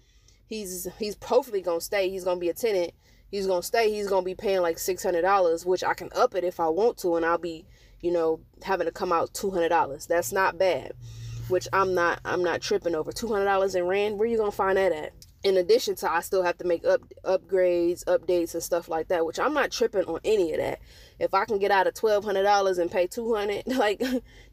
he's 0.45 0.87
he's 0.99 1.17
hopefully 1.21 1.61
gonna 1.61 1.81
stay. 1.81 2.09
He's 2.09 2.23
gonna 2.23 2.39
be 2.39 2.49
a 2.49 2.53
tenant 2.53 2.93
he's 3.31 3.47
gonna 3.47 3.63
stay, 3.63 3.91
he's 3.91 4.07
gonna 4.07 4.23
be 4.23 4.35
paying 4.35 4.61
like 4.61 4.77
six 4.77 5.03
hundred 5.03 5.21
dollars, 5.21 5.65
which 5.65 5.83
I 5.83 5.93
can 5.93 6.09
up 6.15 6.35
it 6.35 6.43
if 6.43 6.59
I 6.59 6.67
want 6.67 6.97
to, 6.99 7.15
and 7.15 7.25
I'll 7.25 7.37
be, 7.37 7.65
you 8.01 8.11
know, 8.11 8.39
having 8.63 8.85
to 8.85 8.91
come 8.91 9.11
out 9.11 9.33
two 9.33 9.51
hundred 9.51 9.69
dollars. 9.69 10.05
That's 10.05 10.31
not 10.31 10.57
bad. 10.57 10.93
Which 11.47 11.67
I'm 11.73 11.93
not 11.93 12.19
I'm 12.25 12.43
not 12.43 12.61
tripping 12.61 12.95
over. 12.95 13.11
Two 13.11 13.27
hundred 13.27 13.45
dollars 13.45 13.75
in 13.75 13.85
rent, 13.85 14.17
where 14.17 14.27
you 14.27 14.37
gonna 14.37 14.51
find 14.51 14.77
that 14.77 14.91
at? 14.91 15.13
In 15.43 15.57
addition 15.57 15.93
to 15.97 16.11
I 16.11 16.21
still 16.21 16.41
have 16.41 16.57
to 16.57 16.65
make 16.65 16.85
up 16.85 17.01
upgrades, 17.23 18.03
updates 18.05 18.55
and 18.55 18.63
stuff 18.63 18.89
like 18.89 19.09
that, 19.09 19.25
which 19.27 19.37
I'm 19.39 19.53
not 19.53 19.71
tripping 19.71 20.05
on 20.05 20.19
any 20.25 20.53
of 20.53 20.57
that. 20.57 20.79
If 21.19 21.35
I 21.35 21.45
can 21.45 21.59
get 21.59 21.69
out 21.69 21.85
of 21.85 21.93
twelve 21.93 22.23
hundred 22.25 22.43
dollars 22.43 22.79
and 22.79 22.89
pay 22.89 23.05
two 23.05 23.35
hundred, 23.35 23.67
like 23.67 24.01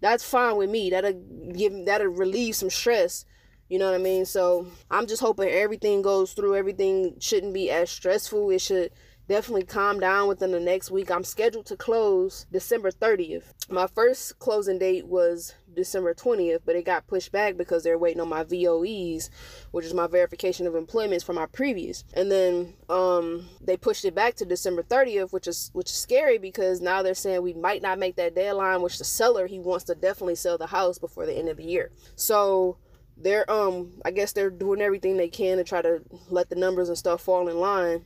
that's 0.01 0.25
fine 0.25 0.57
with 0.57 0.69
me. 0.69 0.91
That'll 0.91 1.15
give 1.55 1.87
that'll 1.87 2.09
relieve 2.09 2.57
some 2.57 2.71
stress 2.71 3.25
you 3.73 3.79
know 3.79 3.87
what 3.87 3.95
I 3.95 4.05
mean? 4.05 4.27
So 4.27 4.67
I'm 4.91 5.07
just 5.07 5.23
hoping 5.23 5.49
everything 5.49 6.03
goes 6.03 6.35
through. 6.35 6.57
Everything 6.57 7.17
shouldn't 7.21 7.55
be 7.55 7.71
as 7.71 7.89
stressful. 7.89 8.51
It 8.51 8.61
should 8.61 8.91
definitely 9.29 9.65
calm 9.65 9.99
down 9.99 10.29
within 10.29 10.51
the 10.51 10.61
next 10.61 10.91
week. 10.91 11.11
I'm 11.11 11.25
scheduled 11.25 11.65
to 11.67 11.77
close 11.79 12.45
December 12.53 12.91
30th. 12.91 13.45
My 13.71 13.87
first 13.87 14.39
closing 14.39 14.79
date 14.79 15.07
was 15.07 15.55
December 15.75 16.13
20th, 16.13 16.61
but 16.67 16.77
it 16.77 16.85
got 16.85 17.07
pushed 17.07 17.33
back 17.33 17.57
because 17.57 17.83
they're 17.83 17.97
waiting 17.97 18.21
on 18.21 18.29
my 18.29 18.45
VOEs, 18.45 19.31
which 19.71 19.87
is 19.87 19.95
my 19.95 20.07
verification 20.07 20.67
of 20.67 20.75
employments 20.75 21.25
from 21.25 21.37
my 21.37 21.47
previous. 21.47 22.05
And 22.13 22.31
then 22.31 22.75
um 22.91 23.49
they 23.63 23.79
pushed 23.79 24.05
it 24.05 24.15
back 24.15 24.35
to 24.35 24.45
December 24.45 24.83
30th, 24.83 25.33
which 25.33 25.47
is 25.47 25.71
which 25.73 25.89
is 25.89 25.97
scary 25.97 26.37
because 26.37 26.83
now 26.83 27.03
they're 27.03 27.15
saying 27.15 27.41
we 27.41 27.55
might 27.55 27.81
not 27.81 27.99
make 27.99 28.17
that 28.17 28.35
deadline, 28.35 28.83
which 28.83 28.99
the 28.99 29.05
seller 29.05 29.47
he 29.47 29.59
wants 29.59 29.85
to 29.87 29.95
definitely 29.95 30.35
sell 30.35 30.59
the 30.59 30.67
house 30.67 30.99
before 30.99 31.25
the 31.25 31.33
end 31.33 31.49
of 31.49 31.57
the 31.57 31.65
year. 31.65 31.91
So 32.17 32.77
they're 33.17 33.51
um 33.51 33.93
I 34.05 34.11
guess 34.11 34.33
they're 34.33 34.51
doing 34.51 34.81
everything 34.81 35.17
they 35.17 35.29
can 35.29 35.59
to 35.59 35.65
try 35.65 35.83
to 35.83 36.03
let 36.29 36.49
the 36.49 36.57
numbers 36.57 36.89
and 36.89 36.99
stuff 36.99 37.23
fall 37.23 37.49
in 37.49 37.59
line 37.59 38.05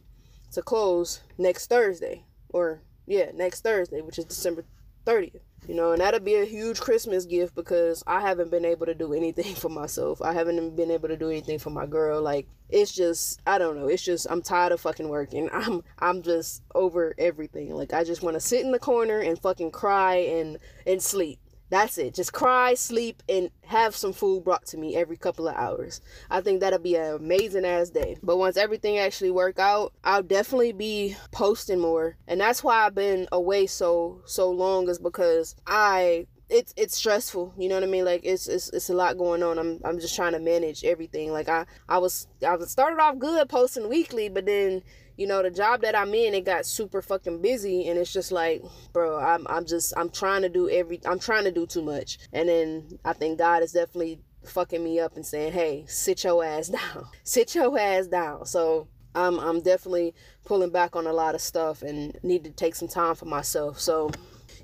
to 0.52 0.62
close 0.62 1.20
next 1.38 1.68
Thursday 1.68 2.25
or 2.50 2.80
yeah, 3.06 3.30
next 3.34 3.62
Thursday, 3.62 4.00
which 4.00 4.18
is 4.18 4.25
December 4.25 4.64
30th. 5.06 5.40
You 5.66 5.75
know, 5.75 5.92
and 5.92 6.00
that'll 6.00 6.20
be 6.20 6.36
a 6.36 6.44
huge 6.44 6.80
Christmas 6.80 7.25
gift 7.25 7.54
because 7.56 8.04
I 8.06 8.20
haven't 8.20 8.52
been 8.52 8.64
able 8.64 8.86
to 8.86 8.94
do 8.94 9.12
anything 9.12 9.54
for 9.56 9.68
myself. 9.68 10.22
I 10.22 10.32
haven't 10.32 10.76
been 10.76 10.90
able 10.90 11.08
to 11.08 11.16
do 11.16 11.28
anything 11.28 11.58
for 11.58 11.70
my 11.70 11.86
girl. 11.86 12.22
Like 12.22 12.46
it's 12.68 12.94
just 12.94 13.40
I 13.46 13.58
don't 13.58 13.76
know. 13.76 13.88
It's 13.88 14.04
just 14.04 14.26
I'm 14.30 14.42
tired 14.42 14.72
of 14.72 14.80
fucking 14.80 15.08
working. 15.08 15.48
I'm 15.52 15.82
I'm 15.98 16.22
just 16.22 16.62
over 16.75 17.14
everything. 17.18 17.75
Like 17.75 17.92
I 17.92 18.04
just 18.04 18.22
want 18.22 18.34
to 18.34 18.40
sit 18.40 18.64
in 18.64 18.70
the 18.70 18.78
corner 18.78 19.18
and 19.18 19.40
fucking 19.40 19.72
cry 19.72 20.16
and 20.16 20.58
and 20.86 21.02
sleep. 21.02 21.40
That's 21.68 21.99
it. 21.99 22.14
Just 22.14 22.32
cry, 22.32 22.75
sleep, 22.75 23.23
and 23.28 23.50
have 23.64 23.96
some 23.96 24.12
food 24.12 24.44
brought 24.44 24.66
to 24.66 24.76
me 24.76 24.96
every 24.96 25.16
couple 25.16 25.49
of 25.49 25.56
hours. 25.56 26.00
I 26.30 26.40
think 26.40 26.61
that'll 26.61 26.78
be 26.78 26.96
an 26.96 27.14
amazing 27.14 27.64
ass 27.64 27.90
day. 27.90 28.16
But 28.23 28.37
once 28.37 28.56
everything 28.56 28.99
actually 28.99 29.32
work 29.32 29.58
out, 29.58 29.92
I'll 30.04 30.23
definitely 30.23 30.73
be 30.73 31.16
posting 31.32 31.80
more. 31.80 32.16
And 32.28 32.40
that's 32.40 32.62
why 32.62 32.87
I've 32.87 32.94
been 32.94 33.26
away 33.32 33.66
so 33.66 34.23
so 34.26 34.50
long 34.50 34.88
is 34.88 34.99
because 34.99 35.56
I 35.66 36.26
it's 36.49 36.73
it's 36.76 36.96
stressful 36.96 37.52
you 37.58 37.68
know 37.68 37.75
what 37.75 37.82
i 37.82 37.87
mean 37.87 38.04
like 38.04 38.20
it's 38.25 38.46
it's, 38.46 38.68
it's 38.70 38.88
a 38.88 38.94
lot 38.94 39.18
going 39.18 39.42
on 39.42 39.58
i'm 39.58 39.80
i'm 39.85 39.99
just 39.99 40.14
trying 40.14 40.32
to 40.32 40.38
manage 40.38 40.85
everything 40.85 41.32
like 41.32 41.49
i 41.49 41.66
i 41.88 41.99
was 41.99 42.28
i 42.46 42.54
was 42.54 42.70
started 42.70 43.00
off 43.00 43.18
good 43.18 43.49
posting 43.49 43.88
weekly 43.88 44.28
but 44.28 44.46
then 44.46 44.80
you 45.16 45.26
know 45.26 45.42
the 45.42 45.50
job 45.50 45.80
that 45.82 45.96
i'm 45.96 46.14
in 46.14 46.35
it 46.35 46.44
got 46.44 46.66
super 46.66 47.00
fucking 47.00 47.40
busy 47.40 47.88
and 47.88 47.99
it's 47.99 48.12
just 48.12 48.32
like 48.32 48.62
bro 48.92 49.18
i'm, 49.18 49.46
I'm 49.49 49.64
just 49.64 49.92
i'm 49.96 50.11
trying 50.11 50.42
to 50.42 50.49
do 50.49 50.68
every 50.68 51.00
i'm 51.06 51.18
trying 51.18 51.44
to 51.44 51.52
do 51.52 51.66
too 51.66 51.82
much. 51.82 52.18
And 52.32 52.49
then 52.49 52.99
i 53.04 53.12
think 53.12 53.38
god 53.38 53.62
is 53.62 53.73
definitely 53.73 54.20
fucking 54.44 54.82
me 54.82 55.00
up 55.00 55.16
and 55.16 55.26
saying 55.26 55.52
hey 55.52 55.85
sit 55.88 56.25
your 56.25 56.44
ass 56.44 56.68
down. 56.94 57.06
Sit 57.25 57.54
your 57.54 57.78
ass 57.78 58.06
down. 58.06 58.46
So 58.46 58.88
i'm 59.14 59.38
i'm 59.40 59.61
definitely 59.61 60.14
pulling 60.44 60.70
back 60.70 60.94
on 60.94 61.06
a 61.06 61.12
lot 61.12 61.35
of 61.35 61.40
stuff 61.40 61.82
and 61.82 62.18
need 62.23 62.44
to 62.44 62.50
take 62.50 62.75
some 62.75 62.88
time 62.88 63.14
for 63.14 63.25
myself. 63.25 63.80
So 63.80 64.11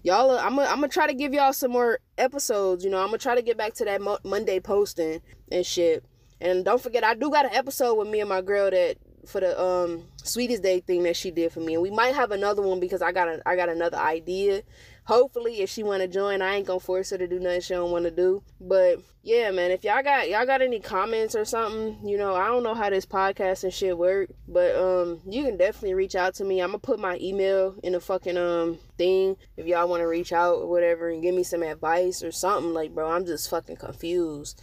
y'all 0.03 0.39
i'm 0.39 0.57
gonna 0.57 0.69
I'm 0.69 0.77
gonna 0.77 0.89
try 0.89 1.07
to 1.07 1.15
give 1.15 1.33
y'all 1.33 1.53
some 1.53 1.73
more 1.73 1.99
episodes 2.19 2.85
you 2.85 2.91
know. 2.91 2.99
I'm 2.99 3.07
gonna 3.07 3.19
try 3.19 3.35
to 3.35 3.43
get 3.43 3.57
back 3.57 3.75
to 3.75 3.85
that 3.87 4.03
Mo- 4.03 4.19
monday 4.25 4.61
posting 4.61 5.23
and 5.51 5.65
shit. 5.65 6.05
And 6.41 6.65
don't 6.65 6.83
forget 6.83 7.05
i 7.05 7.15
do 7.15 7.31
got 7.31 7.47
an 7.47 7.55
episode 7.55 7.95
with 7.95 8.09
me 8.09 8.21
and 8.21 8.29
my 8.29 8.43
girl 8.43 8.71
that 8.71 8.99
for 9.27 9.41
the 9.41 9.61
um 9.61 10.05
sweetest 10.23 10.63
day 10.63 10.81
thing 10.81 11.03
that 11.05 11.17
she 11.17 11.31
did 11.31 11.53
for 11.53 11.61
me. 11.61 11.75
And 11.75 11.83
we 11.83 11.91
might 11.91 12.15
have 12.15 12.31
another 12.31 12.63
one 12.63 12.81
because 12.81 13.03
i 13.03 13.13
got 13.13 13.29
a, 13.29 13.43
i 13.47 13.57
got 13.57 13.69
another 13.69 13.99
idea. 13.99 14.63
Hopefully 15.05 15.61
if 15.61 15.71
she 15.71 15.83
want 15.83 16.03
to 16.03 16.09
join 16.09 16.43
i 16.43 16.57
ain't 16.57 16.67
gonna 16.67 16.81
force 16.81 17.11
her 17.11 17.19
to 17.19 17.27
do 17.27 17.41
nothing 17.41 17.61
she 17.61 17.75
don't 17.75 17.91
want 17.91 18.05
to 18.05 18.11
do. 18.11 18.43
But 18.61 19.01
yeah 19.25 19.51
man 19.53 19.71
if 19.71 19.85
y'all 19.85 20.03
got 20.03 20.29
y'all 20.29 20.47
got 20.47 20.63
any 20.63 20.81
comments 20.81 21.37
or 21.37 21.45
something 21.45 21.97
you 22.05 22.19
know 22.19 22.35
i 22.35 22.49
don't 22.49 22.65
know 22.65 22.75
how 22.75 22.91
this 22.91 23.07
podcast 23.07 23.63
and 23.63 23.73
shit 23.73 23.97
work 23.97 24.29
but 24.49 24.75
um 24.75 25.21
you 25.29 25.45
can 25.45 25.57
definitely 25.57 25.95
reach 25.95 26.17
out 26.17 26.35
to 26.35 26.45
me. 26.45 26.61
I'm 26.61 26.71
gonna 26.71 26.79
put 26.79 26.99
my 26.99 27.19
email 27.21 27.77
in 27.83 27.93
the 27.93 28.01
fucking 28.01 28.37
um 28.37 28.79
thing 28.99 29.37
if 29.57 29.67
y'all 29.67 29.89
want 29.89 30.01
to 30.01 30.09
reach 30.09 30.33
out 30.33 30.57
or 30.57 30.69
whatever 30.69 31.09
and 31.09 31.23
give 31.23 31.35
me 31.35 31.45
some 31.45 31.63
advice 31.63 32.23
or 32.23 32.33
something. 32.33 32.73
Like 32.73 32.95
bro 32.95 33.11
i'm 33.11 33.25
just 33.25 33.49
fucking 33.51 33.77
confused. 33.77 34.61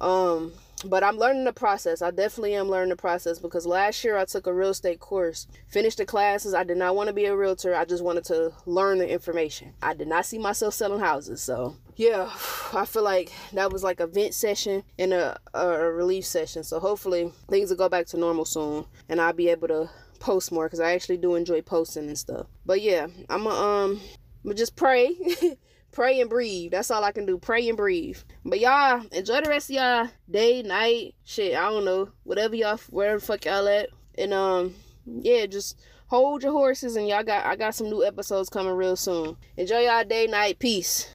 Um 0.00 0.52
but 0.82 1.02
I'm 1.02 1.16
learning 1.16 1.44
the 1.44 1.52
process. 1.52 2.02
I 2.02 2.10
definitely 2.10 2.54
am 2.54 2.68
learning 2.68 2.90
the 2.90 2.96
process 2.96 3.38
because 3.38 3.66
last 3.66 4.04
year 4.04 4.16
I 4.16 4.24
took 4.24 4.46
a 4.46 4.52
real 4.52 4.70
estate 4.70 5.00
course, 5.00 5.46
finished 5.66 5.98
the 5.98 6.04
classes. 6.04 6.54
I 6.54 6.64
did 6.64 6.76
not 6.76 6.96
want 6.96 7.08
to 7.08 7.12
be 7.12 7.26
a 7.26 7.36
realtor. 7.36 7.74
I 7.74 7.84
just 7.84 8.04
wanted 8.04 8.24
to 8.24 8.52
learn 8.66 8.98
the 8.98 9.08
information. 9.08 9.74
I 9.82 9.94
did 9.94 10.08
not 10.08 10.26
see 10.26 10.38
myself 10.38 10.74
selling 10.74 11.00
houses. 11.00 11.42
So, 11.42 11.76
yeah, 11.96 12.30
I 12.72 12.84
feel 12.84 13.04
like 13.04 13.32
that 13.52 13.72
was 13.72 13.82
like 13.82 14.00
a 14.00 14.06
vent 14.06 14.34
session 14.34 14.82
and 14.98 15.12
a, 15.12 15.38
a 15.54 15.68
relief 15.90 16.24
session. 16.24 16.62
So, 16.62 16.80
hopefully, 16.80 17.32
things 17.48 17.70
will 17.70 17.76
go 17.76 17.88
back 17.88 18.06
to 18.08 18.16
normal 18.18 18.44
soon 18.44 18.84
and 19.08 19.20
I'll 19.20 19.32
be 19.32 19.48
able 19.48 19.68
to 19.68 19.90
post 20.18 20.52
more 20.52 20.66
because 20.66 20.80
I 20.80 20.92
actually 20.92 21.18
do 21.18 21.34
enjoy 21.34 21.62
posting 21.62 22.08
and 22.08 22.18
stuff. 22.18 22.46
But 22.66 22.80
yeah, 22.80 23.06
I'm 23.28 23.44
going 23.44 23.56
um, 23.56 24.00
I'm 24.44 24.56
just 24.56 24.76
pray. 24.76 25.16
pray 25.92 26.20
and 26.20 26.30
breathe. 26.30 26.72
That's 26.72 26.90
all 26.90 27.04
I 27.04 27.12
can 27.12 27.26
do. 27.26 27.38
Pray 27.38 27.68
and 27.68 27.76
breathe. 27.76 28.18
But 28.44 28.60
y'all 28.60 29.04
enjoy 29.12 29.40
the 29.42 29.50
rest 29.50 29.70
of 29.70 29.76
y'all 29.76 30.08
day, 30.30 30.62
night, 30.62 31.14
shit. 31.24 31.54
I 31.54 31.70
don't 31.70 31.84
know, 31.84 32.10
whatever 32.24 32.56
y'all, 32.56 32.78
wherever 32.90 33.20
fuck 33.20 33.44
y'all 33.44 33.68
at, 33.68 33.90
and 34.16 34.34
um, 34.34 34.74
yeah, 35.06 35.46
just 35.46 35.78
hold 36.08 36.42
your 36.42 36.52
horses. 36.52 36.96
And 36.96 37.06
y'all 37.06 37.22
got, 37.22 37.46
I 37.46 37.56
got 37.56 37.74
some 37.74 37.88
new 37.88 38.04
episodes 38.04 38.48
coming 38.48 38.74
real 38.74 38.96
soon. 38.96 39.36
Enjoy 39.56 39.80
y'all 39.80 40.04
day, 40.04 40.26
night, 40.26 40.58
peace. 40.58 41.06